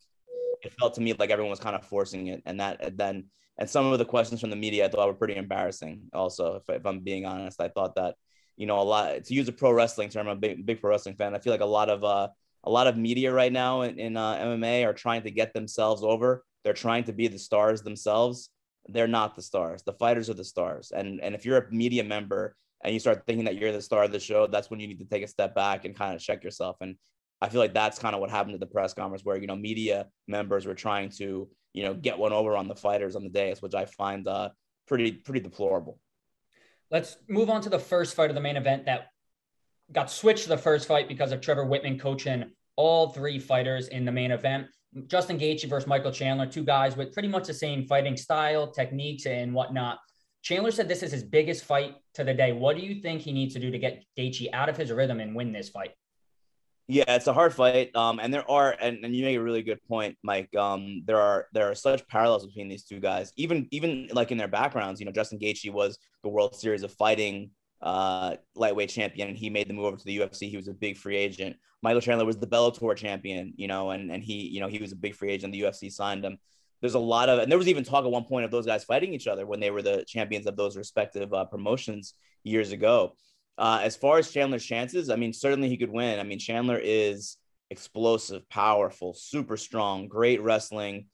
it 0.64 0.74
felt 0.80 0.96
to 0.96 1.02
me 1.02 1.14
like 1.14 1.30
everyone 1.30 1.50
was 1.50 1.60
kind 1.60 1.76
of 1.76 1.86
forcing 1.86 2.28
it, 2.28 2.42
and 2.46 2.60
that 2.60 2.84
and 2.84 2.98
then 2.98 3.26
and 3.58 3.70
some 3.70 3.92
of 3.92 4.00
the 4.00 4.06
questions 4.06 4.42
from 4.42 4.50
the 4.50 4.56
media 4.56 4.86
I 4.86 4.90
thought 4.90 5.08
were 5.08 5.14
pretty 5.14 5.36
embarrassing. 5.36 6.10
Also, 6.14 6.56
if, 6.56 6.70
if 6.70 6.86
I'm 6.86 7.00
being 7.00 7.26
honest, 7.26 7.62
I 7.62 7.68
thought 7.68 7.96
that 7.96 8.16
you 8.58 8.66
know 8.66 8.80
a 8.80 8.84
lot 8.84 9.24
to 9.24 9.34
use 9.34 9.48
a 9.48 9.52
pro 9.52 9.72
wrestling 9.72 10.10
term. 10.10 10.28
I'm 10.28 10.38
a 10.38 10.40
big, 10.40 10.66
big 10.66 10.82
pro 10.82 10.92
wrestling 10.92 11.16
fan. 11.16 11.36
I 11.36 11.40
feel 11.40 11.52
like 11.52 11.62
a 11.62 11.66
lot 11.66 11.90
of 11.90 12.04
uh, 12.04 12.30
a 12.64 12.70
lot 12.70 12.88
of 12.88 12.98
media 12.98 13.32
right 13.32 13.52
now 13.52 13.82
in, 13.82 14.00
in 14.00 14.18
uh, 14.18 14.36
MMA 14.36 14.86
are 14.86 14.94
trying 14.94 15.24
to 15.24 15.32
get 15.32 15.54
themselves 15.54 16.04
over. 16.04 16.44
They're 16.64 16.74
trying 16.74 17.06
to 17.06 17.14
be 17.14 17.28
the 17.28 17.40
stars 17.40 17.82
themselves. 17.82 18.50
They're 18.88 19.08
not 19.08 19.36
the 19.36 19.42
stars. 19.42 19.84
The 19.84 19.94
fighters 19.94 20.30
are 20.30 20.36
the 20.36 20.44
stars. 20.44 20.92
And 20.92 21.22
and 21.22 21.36
if 21.36 21.46
you're 21.46 21.58
a 21.58 21.72
media 21.72 22.04
member 22.04 22.56
and 22.84 22.94
you 22.94 23.00
start 23.00 23.24
thinking 23.26 23.46
that 23.46 23.58
you're 23.58 23.72
the 23.72 23.82
star 23.82 24.04
of 24.04 24.12
the 24.12 24.20
show, 24.20 24.48
that's 24.48 24.70
when 24.70 24.80
you 24.80 24.88
need 24.88 25.00
to 25.00 25.06
take 25.06 25.24
a 25.24 25.28
step 25.28 25.54
back 25.56 25.86
and 25.86 25.96
kind 25.96 26.16
of 26.16 26.22
check 26.22 26.44
yourself. 26.44 26.78
And 26.82 26.96
I 27.42 27.50
feel 27.50 27.60
like 27.60 27.74
that's 27.74 27.98
kind 27.98 28.14
of 28.14 28.22
what 28.22 28.30
happened 28.30 28.54
at 28.54 28.60
the 28.60 28.68
press 28.68 28.94
conference 28.94 29.26
where, 29.26 29.38
you 29.38 29.48
know, 29.48 29.56
media 29.56 30.08
members 30.28 30.66
were 30.66 30.76
trying 30.76 31.10
to, 31.18 31.50
you 31.74 31.84
know, 31.84 31.94
get 31.94 32.20
one 32.20 32.34
over 32.34 32.56
on 32.56 32.68
the 32.68 32.76
fighters 32.76 33.16
on 33.16 33.24
the 33.24 33.30
dais, 33.30 33.62
which 33.62 33.74
I 33.74 33.86
find 33.86 34.28
uh, 34.28 34.50
pretty, 34.88 35.12
pretty 35.12 35.40
deplorable. 35.40 36.00
Let's 36.92 37.18
move 37.28 37.50
on 37.50 37.62
to 37.62 37.70
the 37.70 37.80
first 37.80 38.16
fight 38.16 38.30
of 38.30 38.36
the 38.36 38.42
main 38.42 38.58
event 38.58 38.86
that 38.86 39.08
got 39.92 40.12
switched 40.12 40.44
to 40.44 40.50
the 40.50 40.58
first 40.58 40.88
fight 40.88 41.08
because 41.08 41.32
of 41.32 41.42
Trevor 41.42 41.66
Wittman 41.66 42.00
coaching 42.00 42.52
all 42.76 43.10
three 43.10 43.40
fighters 43.40 43.88
in 43.88 44.06
the 44.06 44.12
main 44.12 44.32
event. 44.32 44.68
Justin 45.08 45.40
Gaethje 45.40 45.70
versus 45.70 45.88
Michael 45.88 46.12
Chandler, 46.12 46.46
two 46.46 46.64
guys 46.64 46.98
with 46.98 47.14
pretty 47.14 47.30
much 47.30 47.48
the 47.48 47.54
same 47.54 47.86
fighting 47.86 48.18
style, 48.18 48.72
techniques, 48.72 49.26
and 49.26 49.54
whatnot. 49.54 50.00
Chandler 50.42 50.72
said 50.72 50.88
this 50.88 51.04
is 51.04 51.12
his 51.12 51.24
biggest 51.24 51.64
fight 51.64 51.96
to 52.16 52.24
the 52.24 52.34
day. 52.34 52.52
What 52.52 52.76
do 52.76 52.82
you 52.82 53.02
think 53.02 53.22
he 53.22 53.32
needs 53.32 53.54
to 53.54 53.60
do 53.60 53.72
to 53.72 53.80
get 53.80 54.04
Gaethje 54.18 54.50
out 54.54 54.70
of 54.70 54.76
his 54.76 54.92
rhythm 54.92 55.20
and 55.20 55.36
win 55.36 55.54
this 55.54 55.70
fight? 55.70 55.92
Yeah, 56.92 57.06
it's 57.08 57.28
a 57.28 57.34
hard 57.34 57.54
fight. 57.54 57.96
Um, 57.96 58.20
and 58.20 58.34
there 58.34 58.50
are, 58.52 58.76
and, 58.82 59.06
and 59.06 59.16
you 59.16 59.24
make 59.24 59.38
a 59.38 59.42
really 59.42 59.64
good 59.64 59.82
point, 59.88 60.18
Mike. 60.24 60.54
Um, 60.58 61.04
there 61.06 61.22
are 61.22 61.48
there 61.54 61.72
are 61.72 61.76
such 61.76 62.06
parallels 62.10 62.46
between 62.46 62.68
these 62.68 62.84
two 62.84 63.00
guys. 63.00 63.32
Even 63.38 63.70
even 63.72 64.10
like 64.12 64.32
in 64.32 64.38
their 64.38 64.50
backgrounds, 64.50 65.00
you 65.00 65.06
know, 65.06 65.14
Justin 65.14 65.40
Gaethje 65.40 65.72
was 65.72 65.98
the 66.22 66.28
World 66.28 66.54
Series 66.54 66.84
of 66.84 66.92
Fighting 66.92 67.52
uh, 67.82 68.36
lightweight 68.56 68.90
champion, 68.90 69.30
and 69.30 69.38
he 69.38 69.50
made 69.50 69.70
the 69.70 69.74
move 69.74 69.86
over 69.86 69.96
to 69.96 70.04
the 70.04 70.20
UFC. 70.20 70.50
He 70.50 70.58
was 70.58 70.68
a 70.68 70.74
big 70.74 70.98
free 70.98 71.16
agent. 71.16 71.56
Michael 71.82 72.02
Chandler 72.02 72.26
was 72.26 72.38
the 72.38 72.46
Bellator 72.46 72.94
champion, 72.98 73.54
you 73.56 73.70
know, 73.70 73.92
and 73.92 74.12
and 74.12 74.22
he, 74.22 74.50
you 74.50 74.60
know, 74.60 74.68
he 74.68 74.80
was 74.80 74.92
a 74.92 74.98
big 74.98 75.16
free 75.16 75.32
agent. 75.32 75.54
The 75.54 75.62
UFC 75.62 75.90
signed 75.90 76.26
him. 76.26 76.40
There's 76.82 76.96
a 76.96 77.00
lot 77.00 77.30
of, 77.30 77.40
and 77.40 77.50
there 77.50 77.60
was 77.60 77.70
even 77.70 77.86
talk 77.86 78.04
at 78.04 78.12
one 78.12 78.26
point 78.26 78.44
of 78.44 78.52
those 78.52 78.66
guys 78.66 78.84
fighting 78.84 79.14
each 79.14 79.28
other 79.28 79.46
when 79.46 79.62
they 79.62 79.72
were 79.72 79.82
the 79.82 80.04
champions 80.08 80.46
of 80.46 80.58
those 80.58 80.76
respective 80.76 81.34
uh, 81.34 81.46
promotions 81.46 82.16
years 82.44 82.74
ago. 82.74 83.14
Uh, 83.58 83.82
as 83.84 83.96
far 83.96 84.18
as 84.18 84.32
Chandler's 84.32 84.66
chances, 84.66 85.10
I 85.10 85.16
mean, 85.16 85.34
certainly 85.34 85.70
he 85.70 85.78
could 85.78 85.92
win. 85.92 86.20
I 86.20 86.24
mean, 86.24 86.40
Chandler 86.40 86.80
is 86.82 87.38
explosive, 87.70 88.48
powerful, 88.50 89.14
super 89.14 89.58
strong, 89.58 90.08
great 90.08 90.42
wrestling, 90.42 91.06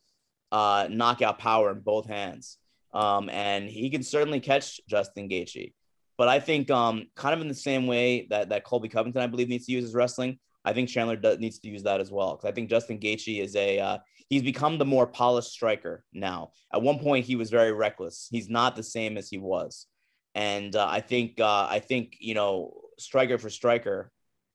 uh, 0.52 0.88
knockout 0.90 1.40
power 1.40 1.72
in 1.72 1.80
both 1.80 2.08
hands. 2.08 2.58
Um, 2.94 3.30
and 3.30 3.70
he 3.70 3.90
can 3.90 4.02
certainly 4.02 4.40
catch 4.40 4.80
Justin 4.88 5.30
Gaethje. 5.30 5.74
But 6.18 6.30
I 6.30 6.40
think 6.40 6.72
um, 6.72 7.08
kind 7.16 7.36
of 7.36 7.42
in 7.42 7.48
the 7.48 7.54
same 7.54 7.86
way 7.86 8.28
that, 8.30 8.50
that 8.50 8.64
Colby 8.64 8.90
Covington, 8.90 9.22
I 9.22 9.28
believe, 9.28 9.50
needs 9.50 9.68
to 9.68 9.72
use 9.72 9.84
his 9.84 9.94
wrestling, 9.94 10.40
I 10.66 10.74
think 10.74 10.90
Chandler 10.90 11.16
does, 11.16 11.38
needs 11.40 11.60
to 11.60 11.70
use 11.70 11.84
that 11.84 12.02
as 12.02 12.12
well. 12.12 12.36
Because 12.36 12.50
I 12.50 12.54
think 12.54 12.70
Justin 12.70 13.00
Gaethje 13.00 13.42
is 13.42 13.56
a 13.56 13.80
uh, 13.80 13.98
he's 14.30 14.42
become 14.42 14.78
the 14.78 14.86
more 14.86 15.08
polished 15.08 15.52
striker 15.52 16.04
now. 16.12 16.52
At 16.74 16.82
one 16.82 17.00
point, 17.00 17.26
he 17.26 17.36
was 17.36 17.50
very 17.50 17.72
reckless. 17.72 18.28
He's 18.32 18.50
not 18.50 18.76
the 18.76 18.84
same 18.84 19.18
as 19.18 19.30
he 19.30 19.38
was. 19.38 19.86
And 20.38 20.76
uh, 20.76 20.88
I 20.88 21.02
think 21.02 21.40
uh, 21.40 21.68
I 21.68 21.80
think 21.80 22.18
you 22.20 22.36
know 22.36 22.80
striker 23.00 23.40
for 23.40 23.50
striker, 23.50 24.12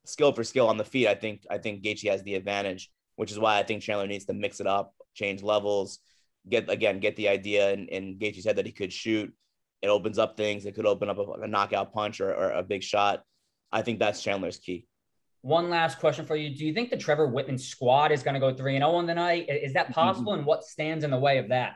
skill 0.06 0.32
for 0.32 0.44
skill 0.44 0.68
on 0.68 0.76
the 0.76 0.84
feet, 0.84 1.08
I 1.08 1.16
think 1.16 1.44
I 1.50 1.58
think 1.58 1.82
Gaethje 1.82 2.08
has 2.08 2.22
the 2.22 2.36
advantage, 2.36 2.88
which 3.16 3.32
is 3.32 3.38
why 3.38 3.58
I 3.58 3.64
think 3.64 3.82
Chandler 3.82 4.06
needs 4.06 4.24
to 4.26 4.32
mix 4.32 4.60
it 4.60 4.68
up, 4.68 4.94
change 5.14 5.42
levels, 5.42 5.98
get 6.48 6.70
again 6.70 7.00
get 7.00 7.16
the 7.16 7.28
idea 7.28 7.72
and 7.72 7.88
in 7.88 8.16
Gaethje's 8.16 8.44
head 8.44 8.56
that 8.56 8.66
he 8.66 8.70
could 8.70 8.92
shoot. 8.92 9.34
It 9.82 9.88
opens 9.88 10.20
up 10.20 10.36
things. 10.36 10.66
It 10.66 10.76
could 10.76 10.86
open 10.86 11.10
up 11.10 11.18
a, 11.18 11.42
a 11.42 11.48
knockout 11.48 11.92
punch 11.92 12.20
or, 12.20 12.32
or 12.32 12.52
a 12.52 12.62
big 12.62 12.84
shot. 12.84 13.24
I 13.72 13.82
think 13.82 13.98
that's 13.98 14.22
Chandler's 14.22 14.58
key. 14.58 14.86
One 15.40 15.68
last 15.68 15.98
question 15.98 16.24
for 16.24 16.36
you. 16.36 16.56
Do 16.56 16.64
you 16.64 16.72
think 16.72 16.90
the 16.90 16.96
Trevor 16.96 17.26
Wittman 17.26 17.58
squad 17.58 18.12
is 18.12 18.22
going 18.22 18.34
to 18.34 18.40
go 18.40 18.54
3 18.54 18.76
and 18.76 18.82
0 18.82 18.92
on 18.92 19.06
the 19.06 19.14
night? 19.14 19.46
Is 19.48 19.72
that 19.72 19.90
possible? 19.90 20.30
Mm-hmm. 20.30 20.40
And 20.40 20.46
what 20.46 20.62
stands 20.62 21.02
in 21.02 21.10
the 21.10 21.18
way 21.18 21.38
of 21.38 21.48
that? 21.48 21.74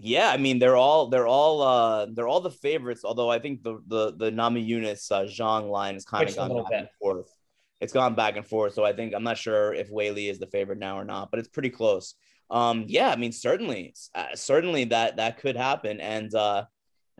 Yeah, 0.00 0.30
I 0.30 0.36
mean 0.36 0.60
they're 0.60 0.76
all 0.76 1.08
they're 1.08 1.26
all 1.26 1.60
uh 1.60 2.06
they're 2.12 2.28
all 2.28 2.40
the 2.40 2.50
favorites. 2.50 3.04
Although 3.04 3.30
I 3.30 3.40
think 3.40 3.62
the 3.62 3.82
the 3.86 4.14
the 4.16 4.30
Nami 4.30 4.64
Namajunas 4.64 5.10
uh, 5.10 5.24
Zhang 5.24 5.70
line 5.70 5.94
has 5.94 6.04
kind 6.04 6.28
of 6.28 6.36
gone 6.36 6.56
back 6.56 6.70
bit. 6.70 6.78
and 6.78 6.88
forth. 7.00 7.34
It's 7.80 7.92
gone 7.92 8.14
back 8.14 8.36
and 8.36 8.46
forth. 8.46 8.74
So 8.74 8.84
I 8.84 8.92
think 8.92 9.12
I'm 9.14 9.24
not 9.24 9.38
sure 9.38 9.74
if 9.74 9.90
Weili 9.90 10.30
is 10.30 10.38
the 10.38 10.46
favorite 10.46 10.78
now 10.78 10.98
or 10.98 11.04
not, 11.04 11.30
but 11.30 11.40
it's 11.40 11.48
pretty 11.48 11.70
close. 11.70 12.14
Um, 12.50 12.84
yeah, 12.86 13.10
I 13.10 13.16
mean 13.16 13.32
certainly, 13.32 13.94
uh, 14.14 14.34
certainly 14.34 14.84
that 14.84 15.16
that 15.16 15.38
could 15.38 15.56
happen, 15.56 16.00
and 16.00 16.32
uh, 16.34 16.64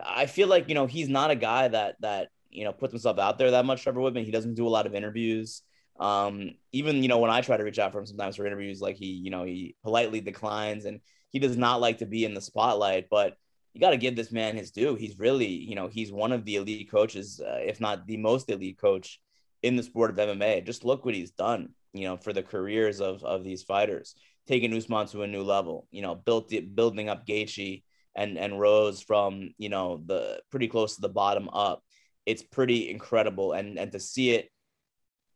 I 0.03 0.27
feel 0.27 0.49
like 0.49 0.69
you 0.69 0.75
know 0.75 0.87
he's 0.87 1.09
not 1.09 1.33
a 1.33 1.37
guy 1.37 1.69
that 1.69 1.97
that 2.01 2.29
you 2.49 2.65
know 2.65 2.73
puts 2.73 2.93
himself 2.93 3.19
out 3.19 3.39
there 3.39 3.51
that 3.51 3.65
much. 3.65 3.83
Trevor 3.83 4.01
Wittman, 4.01 4.25
he 4.25 4.31
doesn't 4.31 4.55
do 4.55 4.67
a 4.67 4.71
lot 4.71 4.87
of 4.87 4.95
interviews. 4.95 5.63
Um, 5.99 6.53
even 6.73 7.03
you 7.03 7.09
know 7.09 7.19
when 7.19 7.31
I 7.31 7.41
try 7.41 7.57
to 7.57 7.65
reach 7.65 7.81
out 7.81 7.91
for 7.91 7.99
him 7.99 8.07
sometimes 8.07 8.37
for 8.37 8.47
interviews, 8.47 8.81
like 8.81 8.97
he 8.97 9.07
you 9.07 9.31
know 9.31 9.43
he 9.43 9.75
politely 9.83 10.21
declines 10.21 10.85
and 10.85 11.01
he 11.31 11.39
does 11.39 11.57
not 11.57 11.81
like 11.81 11.99
to 11.99 12.07
be 12.07 12.25
in 12.25 12.35
the 12.35 12.41
spotlight, 12.41 13.09
but 13.11 13.37
you 13.75 13.81
got 13.81 13.91
to 13.91 13.97
give 13.97 14.17
this 14.17 14.33
man 14.33 14.57
his 14.57 14.71
due. 14.71 14.95
He's 14.95 15.19
really, 15.19 15.47
you 15.47 15.75
know, 15.75 15.89
he's 15.89 16.11
one 16.11 16.33
of 16.33 16.45
the 16.45 16.57
elite 16.57 16.91
coaches, 16.91 17.41
uh, 17.41 17.61
if 17.63 17.81
not 17.81 18.07
the 18.07 18.17
most 18.17 18.51
elite 18.51 18.79
coach 18.79 19.21
in 19.63 19.77
the 19.77 19.83
sport 19.83 20.11
of 20.11 20.17
MMA. 20.17 20.65
Just 20.65 20.85
look 20.85 21.05
what 21.05 21.15
he's 21.15 21.31
done, 21.31 21.71
you 21.93 22.05
know, 22.05 22.17
for 22.17 22.33
the 22.33 22.43
careers 22.43 23.01
of 23.01 23.23
of 23.25 23.45
these 23.45 23.63
fighters, 23.63 24.15
taking 24.47 24.75
Usman 24.75 25.07
to 25.09 25.23
a 25.23 25.27
new 25.27 25.43
level. 25.43 25.87
You 25.91 26.03
know, 26.03 26.15
built 26.15 26.53
it, 26.53 26.75
building 26.75 27.09
up 27.09 27.27
Gaethje 27.27 27.83
and 28.15 28.39
and 28.39 28.59
Rose 28.59 29.03
from 29.03 29.51
you 29.59 29.69
know 29.69 30.03
the 30.05 30.41
pretty 30.51 30.69
close 30.69 30.97
to 30.97 31.03
the 31.03 31.09
bottom 31.09 31.49
up. 31.51 31.83
It's 32.27 32.43
pretty 32.43 32.91
incredible, 32.91 33.53
and 33.53 33.79
and 33.79 33.93
to 33.93 34.01
see 34.01 34.31
it, 34.31 34.51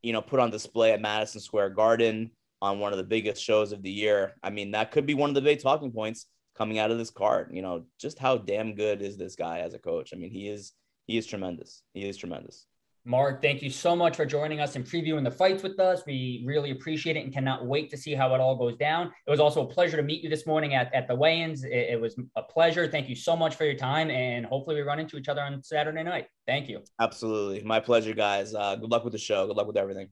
you 0.03 0.13
know, 0.13 0.23
put 0.23 0.41
on 0.41 0.51
display 0.51 0.93
at 0.93 1.01
Madison 1.01 1.41
Square 1.41 1.71
Garden 1.71 2.31
on 2.63 2.79
one 2.79 2.93
of 2.93 2.97
the 2.97 3.05
biggest 3.05 3.43
shows 3.43 3.73
of 3.73 3.83
the 3.83 3.91
year. 3.91 4.37
I 4.43 4.51
mean, 4.51 4.71
that 4.71 4.93
could 4.93 5.05
be 5.05 5.15
one 5.15 5.29
of 5.29 5.35
the 5.35 5.43
big 5.43 5.61
talking 5.61 5.91
points 5.91 6.27
coming 6.57 6.79
out 6.79 6.93
of 6.93 6.97
this 6.97 7.11
card. 7.11 7.51
You 7.53 7.61
know, 7.61 7.85
just 8.01 8.21
how 8.21 8.39
damn 8.39 8.77
good 8.77 9.03
is 9.03 9.19
this 9.19 9.35
guy 9.35 9.59
as 9.59 9.75
a 9.75 9.81
coach? 9.81 10.15
I 10.15 10.17
mean, 10.17 10.31
he 10.31 10.49
is 10.49 10.73
he 11.07 11.19
is 11.19 11.27
tremendous. 11.27 11.83
He 11.93 12.09
is 12.09 12.17
tremendous. 12.17 12.67
Marc, 13.05 13.43
thank 13.43 13.63
you 13.63 13.71
so 13.71 13.97
much 13.97 14.15
for 14.15 14.25
joining 14.25 14.61
us 14.61 14.77
and 14.77 14.85
previewing 14.85 15.25
the 15.25 15.31
fights 15.31 15.65
with 15.65 15.81
us. 15.81 16.03
We 16.07 16.45
really 16.47 16.71
appreciate 16.71 17.17
it 17.17 17.25
and 17.25 17.35
cannot 17.35 17.67
wait 17.67 17.91
to 17.91 17.97
see 17.97 18.15
how 18.15 18.33
it 18.37 18.41
all 18.41 18.55
goes 18.55 18.77
down. 18.77 19.11
It 19.27 19.31
was 19.31 19.41
also 19.41 19.65
a 19.65 19.67
pleasure 19.67 19.97
to 19.97 20.05
meet 20.05 20.23
you 20.23 20.31
this 20.31 20.47
morning 20.47 20.75
at, 20.75 20.95
at 20.95 21.09
the 21.09 21.17
weigh-ins. 21.17 21.65
It, 21.65 21.73
it 21.73 22.01
was 22.01 22.15
a 22.37 22.43
pleasure. 22.45 22.87
Thank 22.87 23.09
you 23.09 23.17
so 23.17 23.35
much 23.35 23.57
for 23.57 23.65
your 23.65 23.75
time, 23.75 24.09
and 24.09 24.47
hopefully 24.47 24.77
we 24.77 24.83
run 24.83 25.01
into 25.01 25.17
each 25.17 25.27
other 25.27 25.41
on 25.41 25.61
Saturday 25.65 26.05
night. 26.05 26.27
Thank 26.47 26.69
you. 26.69 26.85
Absolutely. 27.01 27.65
My 27.65 27.81
pleasure, 27.81 28.15
guys. 28.15 28.55
Uh, 28.55 28.77
good 28.77 28.91
luck 28.91 29.03
with 29.03 29.15
the 29.15 29.19
show. 29.19 29.49
Good 29.49 29.57
luck 29.57 29.67
with 29.67 29.77
everything. 29.77 30.07